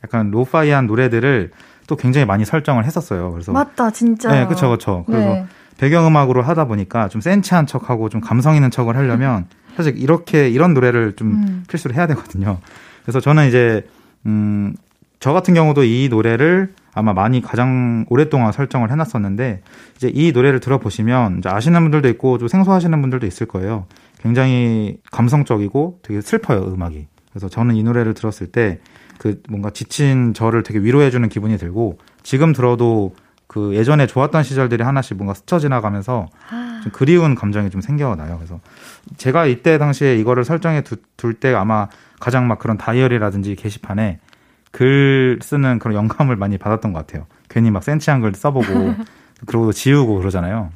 [0.03, 1.51] 약간 로파이한 노래들을
[1.87, 3.33] 또 굉장히 많이 설정을 했었어요.
[3.33, 4.31] 그래서 맞다, 진짜.
[4.31, 5.05] 네, 그렇죠, 그렇죠.
[5.07, 5.47] 그래서 네.
[5.79, 9.47] 배경음악으로 하다 보니까 좀 센치한 척하고 좀 감성 있는 척을 하려면
[9.77, 11.65] 사실 이렇게 이런 노래를 좀 음.
[11.69, 12.59] 필수로 해야 되거든요.
[13.03, 13.87] 그래서 저는 이제
[14.27, 14.75] 음,
[15.21, 19.63] 저 같은 경우도 이 노래를 아마 많이 가장 오랫동안 설정을 해놨었는데
[19.97, 23.87] 이제 이 노래를 들어보시면 아시는 분들도 있고 좀 생소하시는 분들도 있을 거예요.
[24.21, 27.07] 굉장히 감성적이고 되게 슬퍼요 음악이.
[27.31, 28.81] 그래서 저는 이 노래를 들었을 때
[29.21, 33.15] 그 뭔가 지친 저를 되게 위로해주는 기분이 들고 지금 들어도
[33.47, 36.27] 그 예전에 좋았던 시절들이 하나씩 뭔가 스쳐 지나가면서
[36.83, 38.39] 좀 그리운 감정이 좀 생겨나요.
[38.39, 38.61] 그래서
[39.19, 40.83] 제가 이때 당시에 이거를 설정해
[41.19, 41.89] 둘 때 아마
[42.19, 44.21] 가장 막 그런 다이어리라든지 게시판에
[44.71, 47.27] 글 쓰는 그런 영감을 많이 받았던 것 같아요.
[47.49, 48.95] 괜히 막 센치한 글 써보고
[49.47, 50.71] 그러고 지우고 그러잖아요.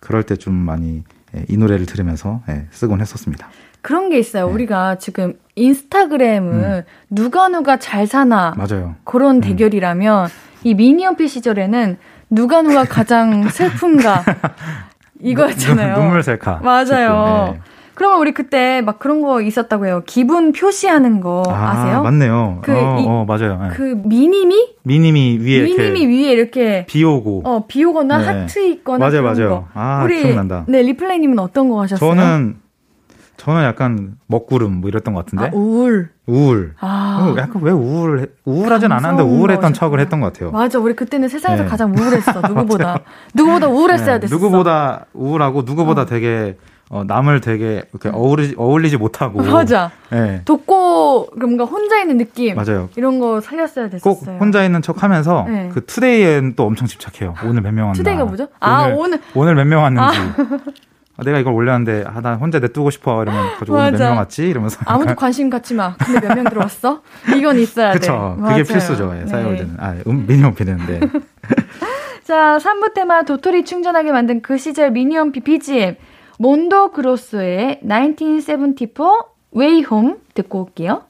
[0.00, 1.02] 그럴 때 좀 많이
[1.36, 3.48] 예, 이 노래를 들으면서 예, 쓰곤 했었습니다.
[3.82, 4.46] 그런 게 있어요.
[4.46, 4.52] 네.
[4.52, 6.82] 우리가 지금 인스타그램을 음.
[7.10, 8.94] 누가 누가 잘 사나 맞아요.
[9.04, 9.40] 그런 음.
[9.40, 10.28] 대결이라면
[10.64, 11.96] 이 미니언피 시절에는
[12.30, 14.24] 누가 누가 가장 슬픈가
[15.20, 15.96] 이거였잖아요.
[15.96, 16.60] 눈물 셀카.
[16.62, 17.52] 맞아요.
[17.54, 17.60] 네.
[17.98, 20.02] 그러면 우리 그때 막 그런 거 있었다고 해요.
[20.06, 22.60] 기분 표시하는 거 아, 세요 맞네요.
[22.62, 23.58] 그, 어, 이, 어, 맞아요.
[23.60, 23.68] 네.
[23.70, 24.76] 그 미니미?
[24.84, 28.24] 미니미 위에 미니미 위에 이렇게 비 오고 어, 비 오거나 네.
[28.24, 29.48] 하트 있거나 맞아요, 맞아요.
[29.48, 29.68] 거.
[29.74, 30.64] 아, 우리, 기억난다.
[30.68, 32.14] 네, 리플레이 님은 어떤 거 하셨어요?
[32.14, 32.58] 저는
[33.36, 35.46] 저는 약간 먹구름 뭐 이랬던 것 같은데.
[35.46, 36.10] 아, 우울.
[36.26, 36.74] 우울.
[36.78, 37.34] 아.
[37.34, 40.52] 어, 약간 왜 우울, 우울하진 않았는데 우울했던 척을 했던 것 같아요.
[40.52, 40.78] 맞아.
[40.78, 41.68] 우리 그때는 세상에서 네.
[41.68, 42.42] 가장 우울했어.
[42.46, 43.00] 누구보다.
[43.34, 44.20] 누구보다 우울했어야 네.
[44.20, 44.36] 됐어.
[44.36, 46.06] 누구보다 우울하고 누구보다 어.
[46.06, 46.56] 되게
[46.90, 49.42] 어, 남을 되게 이렇게 어울리, 어울리지 못하고.
[49.42, 49.90] 맞아.
[50.10, 50.40] 네.
[50.46, 52.54] 돕고, 뭔가 혼자 있는 느낌.
[52.56, 52.88] 맞아요.
[52.96, 54.14] 이런 거 살렸어야 됐었어요.
[54.14, 55.70] 꼭 혼자 있는 척 하면서, 네.
[55.74, 57.34] 그 today엔 또 엄청 집착해요.
[57.44, 57.92] 오늘 몇 명 왔나.
[57.94, 58.48] today가 뭐죠?
[58.60, 59.20] 아, 오늘.
[59.34, 60.18] 오늘 몇 명 왔는지.
[60.18, 60.34] 아.
[61.20, 63.20] 아, 내가 이걸 올렸는데, 아, 나 혼자 내두고 싶어.
[63.22, 64.48] 이러면, 가지고 오늘 몇 명 왔지?
[64.48, 64.78] 이러면서.
[64.86, 65.94] 아무도 관심 갖지 마.
[65.96, 67.02] 근데 몇 명 들어왔어?
[67.36, 68.00] 이건 있어야 그쵸.
[68.00, 68.08] 돼.
[68.12, 68.34] 그쵸.
[68.36, 68.64] 그게 맞아요.
[68.64, 69.14] 필수죠.
[69.22, 69.70] 예, 사이월드는.
[69.72, 69.76] 네.
[69.78, 71.00] 아, 음, 미니홈피 되는데.
[72.24, 75.96] 자, 3부 테마 도토리 충전하게 만든 그 시절 미니홈피 BGM.
[76.38, 79.24] 몬도 그로스의 1974
[79.56, 81.02] Way Home 듣고 올게요.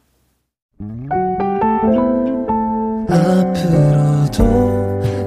[3.10, 4.44] 앞으로도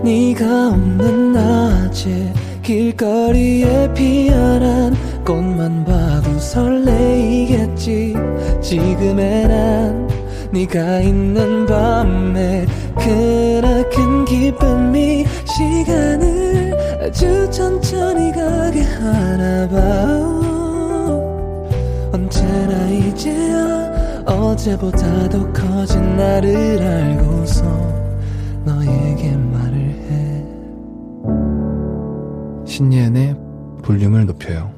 [0.04, 2.34] 네가 없는 낮에
[2.64, 8.16] 길거리에 피어난 꽃만 봐도 설레이겠지
[8.62, 10.10] 지금의 난
[10.52, 12.66] 네가 있는 밤에
[12.98, 16.71] 그나큰 기쁨이 시간을
[17.02, 19.78] 아주 천천히 가게 하나 봐.
[22.14, 27.64] 언제나 이제야 어제보다 더 커진 나를 알고서
[28.64, 30.46] 너에게 말을 해.
[32.66, 33.36] 신예은의
[33.82, 34.72] 볼륨을 높여요.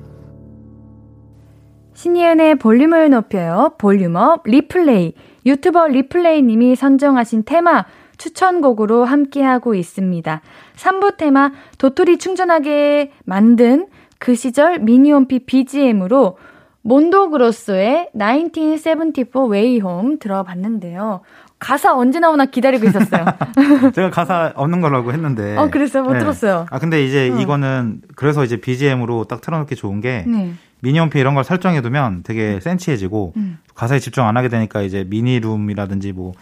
[1.94, 3.74] 신예은의 볼륨을 높여요.
[3.78, 5.14] 볼륨업 리플레이.
[5.46, 7.84] 유튜버 리플레이님이 선정하신 테마
[8.18, 10.42] 추천곡으로 함께하고 있습니다.
[10.76, 13.88] 3부 테마 도토리 충전하게 만든
[14.20, 16.38] 그 시절 미니홈피 BGM으로
[16.84, 21.22] 몬도그로소의 1974 Way Home 들어봤는데요.
[21.60, 23.26] 가사 언제 나오나 기다리고 있었어요.
[23.96, 25.56] 제가 가사 없는 거라고 했는데.
[25.56, 26.04] 어, 그랬어요?
[26.04, 26.20] 못 네.
[26.20, 26.66] 들었어요.
[26.70, 27.40] 아, 근데 이제 어.
[27.40, 30.54] 이거는 그래서 이제 BGM으로 딱 틀어놓기 좋은 게 네.
[30.82, 33.60] 미니홈피 이런 걸 설정해두면 되게 센치해지고 음.
[33.76, 36.34] 가사에 집중 안 하게 되니까 이제 미니룸이라든지 뭐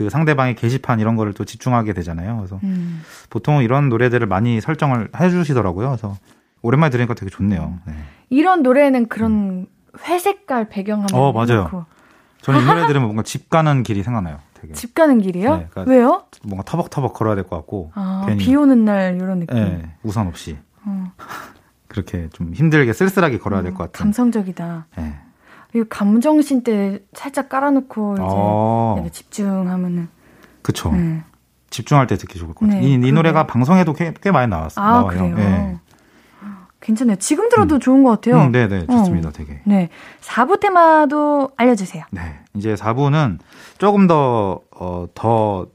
[0.00, 2.38] 그 상대방의 게시판 이런 거를 또 집중하게 되잖아요.
[2.38, 3.02] 그래서 음.
[3.28, 5.88] 보통 이런 노래들을 많이 설정을 해주시더라고요.
[5.88, 6.16] 그래서
[6.62, 7.74] 오랜만에 들으니까 되게 좋네요.
[7.86, 7.92] 네.
[8.30, 9.66] 이런 노래는 그런 음.
[10.02, 11.08] 회색깔 배경화면.
[11.12, 11.48] 어 맞아요.
[11.68, 11.84] 해놓고.
[12.40, 14.38] 저는 이 노래 들으면 뭔가 집 가는 길이 생각나요.
[14.54, 14.72] 되게.
[14.72, 15.54] 집 가는 길이요?
[15.54, 16.24] 네, 그러니까 왜요?
[16.44, 17.92] 뭔가 터벅터벅 걸어야 될 것 같고.
[17.94, 18.42] 아, 괜히.
[18.42, 19.54] 비 오는 날 이런 느낌.
[19.54, 20.56] 네, 우산 없이.
[20.86, 21.12] 어.
[21.88, 23.98] 그렇게 좀 힘들게 쓸쓸하게 걸어야 될것 어, 같아요.
[24.04, 24.86] 감성적이다.
[24.96, 25.18] 네.
[25.74, 29.06] 이 감정신 때 살짝 깔아놓고 이제 어.
[29.12, 30.08] 집중하면은.
[30.62, 30.92] 그쵸.
[30.92, 31.22] 네.
[31.70, 32.80] 집중할 때 듣기 좋을 것 같아요.
[32.80, 34.84] 네, 이, 이 노래가 방송에도 꽤, 꽤 많이 나왔어요.
[34.84, 35.06] 아, 나와요.
[35.06, 35.36] 그래요?
[35.36, 35.78] 네.
[36.80, 37.16] 괜찮네요.
[37.16, 37.80] 지금 들어도 음.
[37.80, 38.42] 좋은 것 같아요.
[38.42, 39.32] 음, 네네, 좋습니다, 어.
[39.32, 39.60] 되게.
[39.64, 39.90] 네.
[40.22, 42.04] 4부 테마도 알려주세요.
[42.10, 42.38] 네.
[42.54, 43.38] 이제 4부는
[43.78, 45.66] 조금 더, 어, 더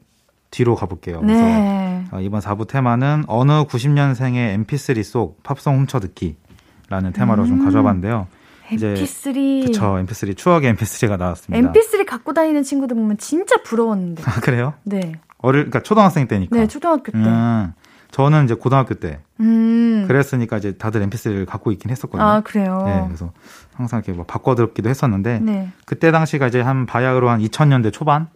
[0.50, 1.22] 뒤로 가볼게요.
[1.22, 2.06] 그래서 네.
[2.12, 7.48] 어, 이번 4부 테마는 어느 90년생의 mp3 속 팝송 훔쳐듣기라는 테마로 음.
[7.48, 8.28] 좀 가져와봤는데요.
[8.70, 9.66] Mp3.
[9.68, 10.38] 그쵸, mp3.
[10.38, 11.72] 추억의 mp3가 나왔습니다.
[11.72, 14.24] mp3 갖고 다니는 친구들 보면 진짜 부러웠는데.
[14.26, 14.74] 아, 그래요?
[14.84, 15.14] 네.
[15.40, 16.56] 어릴, 그러니까 초등학생 때니까.
[16.56, 17.18] 네, 초등학교 때.
[17.18, 17.74] 음.
[18.16, 20.06] 저는 이제 고등학교 때 음.
[20.08, 22.26] 그랬으니까 이제 다들 MP3를 갖고 있긴 했었거든요.
[22.26, 22.84] 아 그래요.
[22.86, 23.34] 네, 그래서
[23.74, 25.70] 항상 이렇게 뭐 바꿔 듣기도 했었는데 네.
[25.86, 28.28] 그때 당시가 이제 한 바야흐로 한 2000년대 초반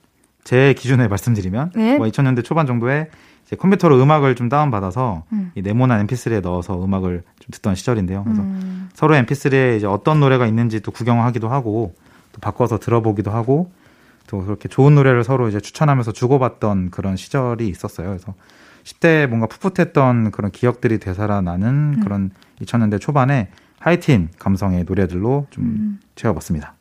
[0.43, 1.97] 제 기준에 말씀드리면 네.
[1.97, 3.09] 뭐 2000년대 초반 정도에 이
[3.49, 5.51] 제 컴퓨터로 음악을 좀 다운 받아서 음.
[5.55, 8.23] 이 네모난 MP3에 넣어서 음악을 좀 듣던 시절인데요.
[8.23, 8.89] 그래서 음.
[8.93, 11.95] 서로 MP3에 이제 어떤 노래가 있는지 또 구경하기도 하고
[12.31, 13.71] 또 바꿔서 들어보기도 하고
[14.27, 18.09] 또 그렇게 좋은 노래를 서로 이제 추천하면서 주고받던 그런 시절이 있었어요.
[18.09, 18.35] 그래서
[18.83, 21.99] 10대 뭔가 풋풋했던 그런 기억들이 되살아나는 음.
[22.03, 22.29] 그런
[22.61, 25.99] 2000년대 초반에 하이틴 감성의 노래들로 좀 음.
[26.13, 26.75] 채워봤습니다.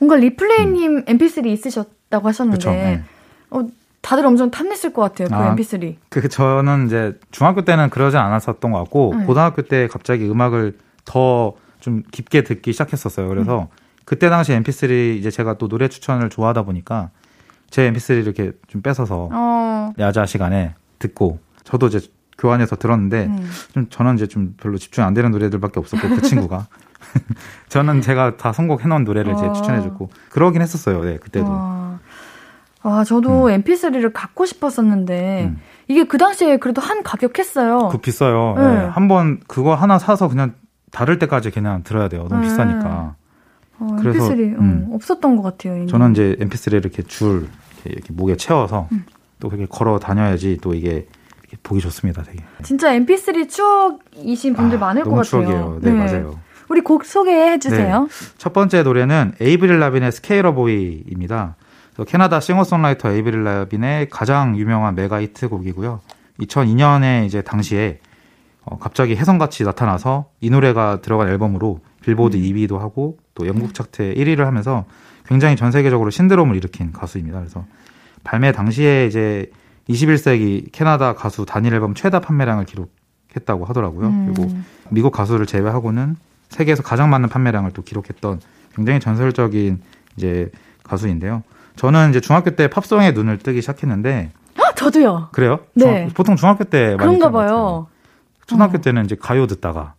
[0.00, 1.04] 뭔가 리플레이님 음.
[1.04, 3.02] MP3 있으셨다고 하셨는데, 그쵸, 네.
[3.50, 3.66] 어,
[4.04, 5.96] 다들 엄청 탐냈을 것 같아요, 그 아, MP3.
[6.10, 9.24] 그, 저는 이제 중학교 때는 그러지 않았었던 것 같고, 네.
[9.24, 13.28] 고등학교 때 갑자기 음악을 더 좀 깊게 듣기 시작했었어요.
[13.28, 13.66] 그래서 음.
[14.06, 17.10] 그때 당시 MP3 이제 제가 또 노래 추천을 좋아하다 보니까
[17.68, 19.92] 제 MP3 이렇게 좀 뺏어서 어.
[19.98, 22.00] 야자 시간에 듣고 저도 이제
[22.38, 23.50] 교환해서 들었는데 음.
[23.74, 26.68] 좀 저는 이제 좀 별로 집중 안 되는 노래들밖에 없었고 그 친구가
[27.68, 29.52] 저는 제가 다 선곡해 놓은 노래를 이제 어.
[29.52, 31.04] 추천해 줬고 그러긴 했었어요.
[31.04, 31.50] 네, 그때도.
[31.50, 31.98] 와,
[32.84, 33.62] 와 저도 음.
[33.62, 35.60] MP3를 갖고 싶었었는데 음.
[35.88, 37.88] 이게 그 당시에 그래도 한 가격 했어요.
[37.90, 38.54] 그 비싸요.
[38.58, 38.62] 네.
[38.62, 38.84] 네.
[38.86, 40.54] 한번 그거 하나 사서 그냥
[40.92, 42.26] 다를 때까지 그냥 들어야 돼요.
[42.28, 42.48] 너무 네.
[42.48, 43.16] 비싸니까.
[43.78, 45.78] 어, 그래서 MP3 음, 없었던 것 같아요.
[45.78, 45.86] 이미.
[45.86, 47.48] 저는 이제 MP3를 이렇게 줄
[47.84, 49.04] 이렇게, 이렇게 목에 채워서 음.
[49.40, 51.06] 또 그렇게 걸어 다녀야지 또 이게
[51.62, 52.44] 보기 좋습니다, 되게.
[52.62, 55.24] 진짜 MP3 추억이신 분들 아, 많을 것 같아요.
[55.24, 55.78] 추억이에요.
[55.80, 56.38] 네, 네, 맞아요.
[56.68, 58.02] 우리 곡 소개해 주세요.
[58.02, 58.08] 네.
[58.38, 61.56] 첫 번째 노래는 에이브릴 라빈의 Sk8er Boi입니다.
[62.02, 66.00] 캐나다 싱어송라이터 에이브릴 라빈의 가장 유명한 메가 히트 곡이고요.
[66.40, 68.00] 2002년에 이제 당시에
[68.64, 72.42] 어, 갑자기 혜성같이 나타나서 이 노래가 들어간 앨범으로 빌보드 음.
[72.42, 74.84] 2위도 하고 또 영국 차트 1위를 하면서
[75.26, 77.38] 굉장히 전 세계적으로 신드롬을 일으킨 가수입니다.
[77.38, 77.64] 그래서
[78.24, 79.50] 발매 당시에 이제
[79.88, 84.08] 21세기 캐나다 가수 단일 앨범 최다 판매량을 기록했다고 하더라고요.
[84.08, 84.32] 음.
[84.34, 84.50] 그리고
[84.90, 86.16] 미국 가수를 제외하고는
[86.48, 88.40] 세계에서 가장 많은 판매량을 또 기록했던
[88.74, 89.80] 굉장히 전설적인
[90.16, 90.50] 이제
[90.82, 91.42] 가수인데요.
[91.76, 94.30] 저는 이제 중학교 때 팝송에 눈을 뜨기 시작했는데
[94.76, 95.28] 저도요.
[95.32, 95.60] 그래요?
[95.74, 96.06] 네.
[96.06, 97.86] 중, 보통 중학교 때 그런가 봐요.
[98.46, 98.80] 초등학교 어.
[98.80, 99.94] 때는 이제 가요 듣다가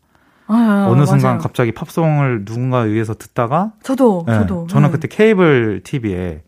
[0.47, 1.39] 아, 어느 순간 맞아요.
[1.39, 4.91] 갑자기 팝송을 누군가에 의해서 듣다가 저도 네, 저도 저는 네.
[4.91, 6.43] 그때 케이블 TV에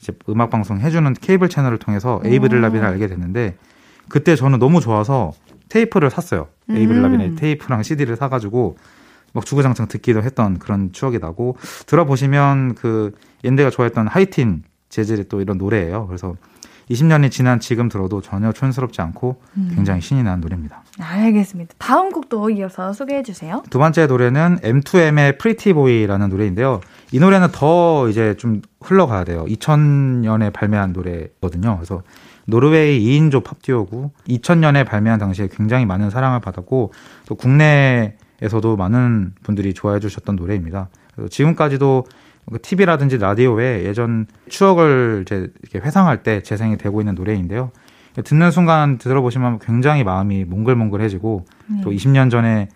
[0.00, 3.56] 이제 음악 방송 해주는 케이블 채널을 통해서 에이브릴 라빈을 알게 됐는데
[4.08, 5.32] 그때 저는 너무 좋아서
[5.68, 6.48] 테이프를 샀어요.
[6.70, 6.76] 음.
[6.76, 8.76] 에이브릴 라빈의 테이프랑 CD를 사가지고
[9.32, 11.56] 막 주구장창 듣기도 했던 그런 추억이 나고
[11.86, 13.12] 들어보시면 그
[13.44, 16.06] 옌데가 좋아했던 하이틴 재질의 또 이런 노래예요.
[16.06, 16.34] 그래서
[16.90, 19.72] 20년이 지난 지금 들어도 전혀 촌스럽지 않고 음.
[19.74, 20.82] 굉장히 신이 나는 노래입니다.
[21.00, 21.74] 알겠습니다.
[21.78, 23.62] 다음 곡도 이어서 소개해 주세요.
[23.70, 26.80] 두 번째 노래는 M2M의 Pretty Boy라는 노래인데요.
[27.12, 29.44] 이 노래는 더 이제 좀 흘러가야 돼요.
[29.48, 31.76] 2000년에 발매한 노래거든요.
[31.76, 32.02] 그래서
[32.46, 36.92] 노르웨이 2인조 팝듀오고 2000년에 발매한 당시에 굉장히 많은 사랑을 받았고
[37.26, 40.88] 또 국내 에서도 많은 분들이 좋아해 주셨던 노래입니다.
[41.30, 42.04] 지금까지도
[42.60, 47.70] TV라든지 그 라디오에 예전 추억을 이제 이렇게 회상할 때 재생이 되고 있는 노래인데요.
[48.24, 51.80] 듣는 순간 들어보시면 굉장히 마음이 몽글몽글해지고 네.
[51.82, 52.68] 또 20년 전에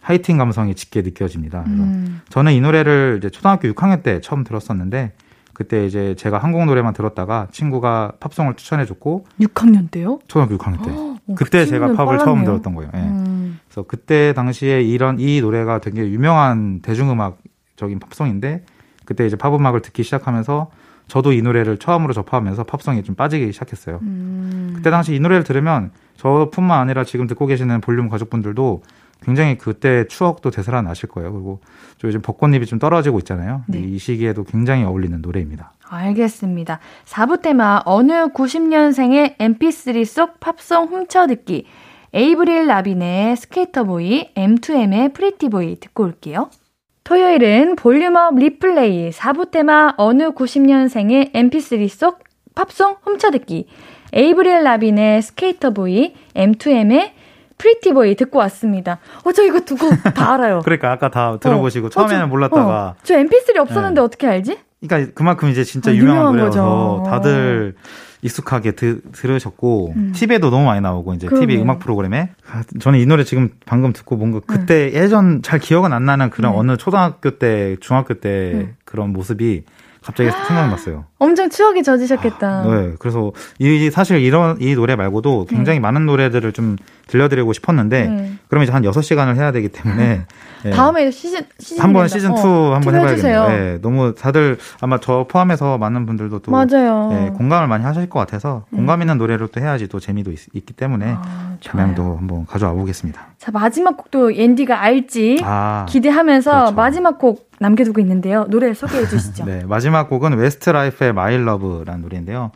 [0.00, 1.64] 하이틴 감성이 짙게 느껴집니다.
[1.66, 2.20] 음.
[2.28, 5.14] 저는 이 노래를 이제 초등학교 6학년 때 처음 들었었는데
[5.54, 10.18] 그때 이제 제가 한국 노래만 들었다가 친구가 팝송을 추천해줬고 6학년 때요?
[10.28, 11.13] 초등학교 6학년 때.
[11.26, 12.24] 어, 그때 제가 팝을 빨랐네요.
[12.24, 12.90] 처음 들었던 거예요.
[12.94, 12.98] 예.
[12.98, 13.58] 음.
[13.66, 18.64] 그래서 그때 당시에 이런 이 노래가 되게 유명한 대중음악적인 팝송인데
[19.04, 20.70] 그때 이제 팝 음악을 듣기 시작하면서
[21.06, 23.98] 저도 이 노래를 처음으로 접하면서 팝송에 좀 빠지기 시작했어요.
[24.02, 24.72] 음.
[24.74, 28.82] 그때 당시 이 노래를 들으면 저뿐만 아니라 지금 듣고 계시는 볼륨 가족분들도
[29.22, 31.32] 굉장히 그때 추억도 되살아나실 거예요.
[31.32, 31.60] 그리고
[32.04, 33.64] 요즘 벚꽃잎이 좀 떨어지고 있잖아요.
[33.66, 33.80] 네.
[33.80, 35.73] 이 시기에도 굉장히 어울리는 노래입니다.
[35.88, 36.80] 알겠습니다.
[37.06, 41.66] 4부 테마 어느 90년생의 mp3 속 팝송 훔쳐듣기
[42.12, 46.48] 에이브릴 라빈의 Sk8er Boi, M2M의 Pretty Boy 듣고 올게요.
[47.02, 52.20] 토요일은 볼륨업 리플레이 4부 테마 어느 90년생의 mp3 속
[52.54, 53.66] 팝송 훔쳐듣기
[54.12, 57.10] 에이브릴 라빈의 Sk8er Boi, M2M의
[57.58, 58.98] Pretty Boy 듣고 왔습니다.
[59.24, 60.60] 어, 저 이거 두 곡 다 알아요.
[60.64, 61.90] 그러니까 아까 다 들어보시고 어.
[61.90, 62.86] 처음에는 어, 저, 몰랐다가.
[62.88, 62.94] 어.
[63.02, 64.04] 저 mp3 없었는데 네.
[64.04, 64.58] 어떻게 알지?
[64.86, 67.74] 그러니까 그만큼 이제 진짜 아, 유명한, 유명한 노래여서 다들
[68.22, 70.12] 익숙하게 드, 들으셨고 음.
[70.14, 71.46] TV에도 너무 많이 나오고 이제 그러네.
[71.46, 75.02] TV 음악 프로그램에 아, 저는 이 노래 지금 방금 듣고 뭔가 그때 네.
[75.02, 76.58] 예전 잘 기억은 안 나는 그런 네.
[76.58, 78.74] 어느 초등학교 때 중학교 때 네.
[78.84, 79.64] 그런 모습이
[80.04, 81.06] 갑자기 생각났어요.
[81.18, 82.46] 엄청 추억이 젖으셨겠다.
[82.46, 85.80] 아, 네, 그래서 이 사실 이런 이 노래 말고도 굉장히 네.
[85.80, 86.76] 많은 노래들을 좀
[87.06, 88.32] 들려드리고 싶었는데 네.
[88.48, 90.26] 그러면 이제 한 6시간을 해야 되기 때문에
[90.64, 90.70] 네.
[90.70, 93.48] 다음에 시즌 시즌 한번 시즌 2 어, 한번 해봐야겠네요.
[93.48, 97.08] 네, 너무 다들 아마 저 포함해서 많은 분들도 또 맞아요.
[97.10, 98.76] 네, 공감을 많이 하실 것 같아서 음.
[98.76, 103.33] 공감 있는 노래를 또 해야지 또 재미도 있, 기 때문에 아, jam양도 한번 가져와 보겠습니다.
[103.44, 106.74] 자 마지막 곡도 앤디가 알지 아, 기대하면서 그렇죠.
[106.74, 108.46] 마지막 곡 남겨두고 있는데요.
[108.48, 109.44] 노래 소개해 주시죠.
[109.46, 112.52] 네, 마지막 곡은 웨스트 라이프의 My Love라는 노래인데요.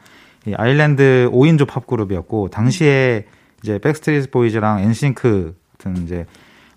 [0.47, 3.26] 이 아일랜드 5인조 팝 그룹이었고 당시에
[3.62, 6.24] 이제 백스트리트 보이즈랑 엔싱크 같은 이제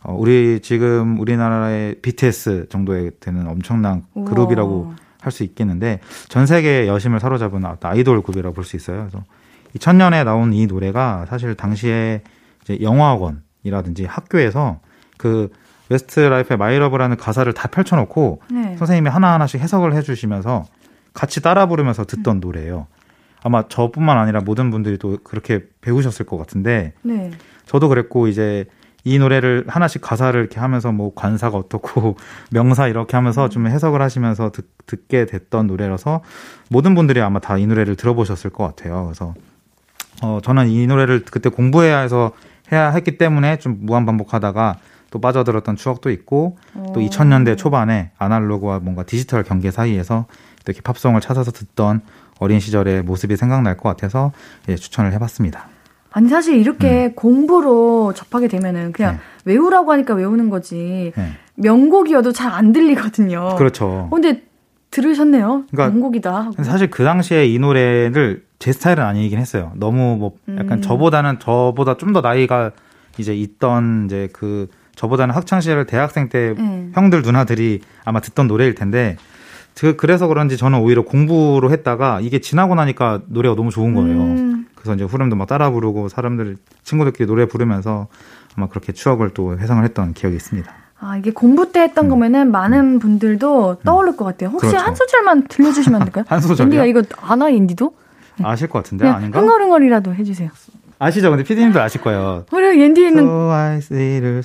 [0.04, 7.22] 어, 우리 지금 우리나라의 BTS 정도에 되는 엄청난 그룹이라고 할 수 있겠는데 전 세계 여심을
[7.22, 9.08] 사로잡은 아이돌 그룹이라고 볼 수 있어요.
[9.10, 9.24] 그래서
[9.78, 12.24] 2000년에 나온 이 노래가 사실 당시에
[12.64, 14.80] 이제 영어학원이라든지 학교에서
[15.18, 15.50] 그
[15.90, 18.78] 웨스트 라이프의 My Love라는 가사를 다 펼쳐놓고 네.
[18.78, 20.66] 선생님이 하나하나씩 해석을 해주시면서
[21.14, 22.40] 같이 따라 부르면서 듣던 음.
[22.40, 22.88] 노래예요.
[23.44, 27.32] 아마 저뿐만 아니라 모든 분들이 또 그렇게 배우셨을 것 같은데 네.
[27.66, 28.66] 저도 그랬고 이제
[29.04, 32.18] 이 노래를 하나씩 가사를 이렇게 하면서 뭐 관사가 어떻고
[32.52, 36.22] 명사 이렇게 하면서 좀 해석을 하시면서 듣, 듣게 됐던 노래라서
[36.70, 39.06] 모든 분들이 아마 다 이 노래를 들어보셨을 것 같아요.
[39.06, 39.34] 그래서
[40.22, 42.32] 어 저는 이 노래를 그때 공부해야 해서
[42.72, 44.78] 해야 했기 때문에 좀 무한 반복하다가
[45.12, 46.94] 또 빠져들었던 추억도 있고 오.
[46.94, 50.26] 또 2000년대 초반에 아날로그와 뭔가 디지털 경계 사이에서
[50.66, 52.02] 이렇게 팝송을 찾아서 듣던
[52.40, 54.32] 어린 시절의 모습이 생각날 것 같아서
[54.70, 55.68] 예, 추천을 해봤습니다.
[56.12, 57.14] 아니 사실 이렇게 음.
[57.16, 59.20] 공부로 접하게 되면은 그냥 네.
[59.54, 61.32] 외우라고 하니까 외우는 거지 네.
[61.56, 63.56] 명곡이어도 잘 안 들리거든요.
[63.56, 63.86] 그렇죠.
[63.86, 64.44] 어, 근데
[64.92, 65.64] 들으셨네요.
[65.72, 66.52] 그러니까 명곡이다.
[66.64, 69.72] 사실 그 당시에 이 노래를 제 스타일은 아니긴 했어요.
[69.76, 70.82] 너무 뭐 약간 음.
[70.82, 72.72] 저보다는 저보다 좀 더 나이가
[73.18, 76.92] 이제 있던 이제 그 저보다는 학창 시절 대학생 때 음.
[76.94, 79.18] 형들 누나들이 아마 듣던 노래일 텐데
[79.78, 84.22] 그 그래서 그런지 저는 오히려 공부로 했다가 이게 지나고 나니까 노래가 너무 좋은 거예요.
[84.22, 84.68] 음.
[84.76, 88.08] 그래서 이제 후렴도 막 따라 부르고 사람들 친구들끼리 노래 부르면서
[88.56, 90.72] 아마 그렇게 추억을 또 회상을 했던 기억이 있습니다.
[91.00, 92.10] 아, 이게 공부 때 했던 음.
[92.12, 93.00] 거면은 많은 음.
[93.00, 94.50] 분들도 떠오를 것 같아요.
[94.50, 94.86] 혹시 그렇죠.
[94.86, 96.26] 한 소절만 들려주시면 안 될까요?
[96.30, 96.84] 한 소절이요?
[96.84, 97.94] 인디가 이거 아나 인디도?
[98.44, 99.40] 아실 것 같은데 아닌가?
[99.40, 100.50] 흥얼흥얼이라도 해주세요.
[101.00, 101.32] 아시죠?
[101.32, 102.46] 근데 피디님도 아실 거예요.
[102.52, 103.24] 그래, 옌디는.
[103.24, 104.42] So I see the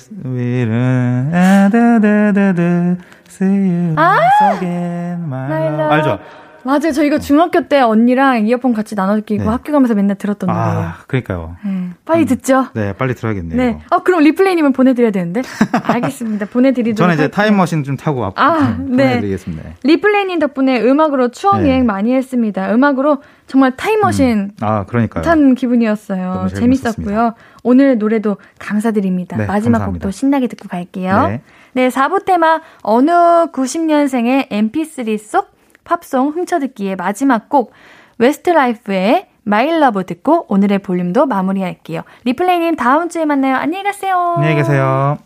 [1.31, 2.95] 아, 다, 다, 다, 다,
[3.29, 4.17] see you 아!
[4.55, 5.93] again, my love.
[5.93, 6.19] 알죠?
[6.67, 6.91] 맞아요.
[6.91, 9.49] 저 이거 중학교 때 언니랑 이어폰 같이 나눠 끼고 네.
[9.49, 10.79] 학교 가면서 맨날 들었던 노래예요.
[10.79, 11.55] 아, 그러니까요.
[11.63, 11.89] 네.
[12.03, 12.25] 빨리 음.
[12.25, 12.65] 듣죠?
[12.73, 13.57] 네, 빨리 들어야겠네요.
[13.57, 13.79] 네.
[13.89, 15.43] 어, 그럼 리플레이님은 보내드려야 되는데?
[15.83, 16.47] 알겠습니다.
[16.47, 17.35] 보내드리도록 저는 이제 할게요.
[17.35, 18.85] 타임머신 좀 타고 앞, 아, 네.
[18.85, 19.63] 보내드리겠습니다.
[19.83, 21.83] 리플레이님 덕분에 음악으로 추억 여행 네.
[21.83, 22.73] 많이 했습니다.
[22.73, 24.51] 음악으로 정말 타임머신 음.
[24.59, 25.23] 아, 그러니까요.
[25.23, 26.47] 탄 기분이었어요.
[26.53, 27.33] 재밌었고요.
[27.63, 29.37] 오늘 노래도 감사드립니다.
[29.37, 30.03] 네, 마지막 감사합니다.
[30.03, 31.27] 곡도 신나게 듣고 갈게요.
[31.27, 31.41] 네.
[31.71, 33.11] 네, 4부 테마 어느
[33.53, 35.56] 90년생의 mp3 속
[35.87, 37.71] 팝송 훔쳐듣기의 마지막 곡
[38.19, 42.01] 웨스트 라이프의 My Love 듣고 오늘의 볼륨도 마무리할게요.
[42.25, 43.55] 리플레이님 다음 주에 만나요.
[43.55, 44.33] 안녕히 가세요.
[44.35, 45.17] 안녕히 계세요.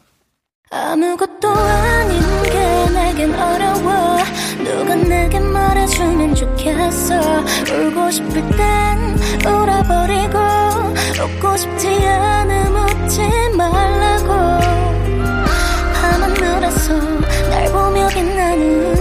[0.69, 4.17] 아무것도 아닌 게 내겐 어려워
[4.63, 10.37] 누가 내게 말해주면 좋겠어 울고 싶을 땐 울어버리고
[11.19, 13.21] 웃고 싶지 않음 웃지
[13.57, 14.27] 말라고
[15.93, 16.93] 밤하늘에서
[17.49, 19.00] 날 보며 빛나는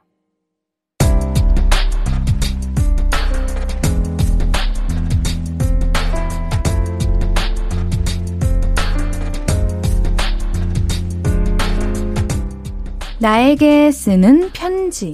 [13.21, 15.13] 나에게 쓰는 편지.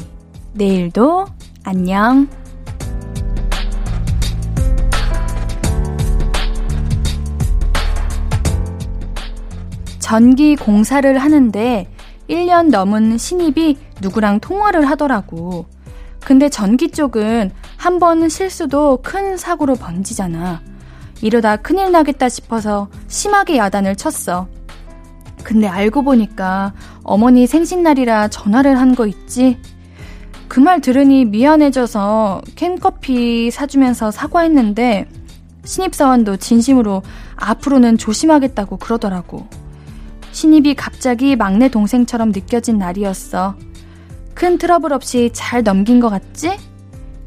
[0.54, 1.26] 내일도
[1.66, 2.30] 안녕.
[10.00, 11.88] 전기 공사를 하는데
[12.30, 15.66] 1년 넘은 신입이 누구랑 통화를 하더라고.
[16.24, 20.62] 근데 전기 쪽은 한 번 실수도 큰 사고로 번지잖아.
[21.22, 24.48] 이러다 큰일 나겠다 싶어서 심하게 야단을 쳤어.
[25.48, 26.74] 근데 알고 보니까
[27.04, 29.58] 어머니 생신날이라 전화를 한 거 있지?
[30.50, 35.08] 그 말 들으니 미안해져서 캔커피 사주면서 사과했는데
[35.64, 37.02] 신입사원도 진심으로
[37.38, 39.48] 앞으로는 조심하겠다고 그러더라고.
[40.34, 43.56] 신입이 갑자기 막내 동생처럼 느껴진 날이었어.
[44.34, 46.58] 큰 트러블 없이 잘 넘긴 것 같지?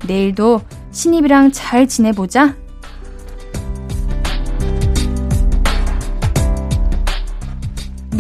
[0.07, 0.61] 내일도
[0.91, 2.55] 신입이랑 잘 지내보자.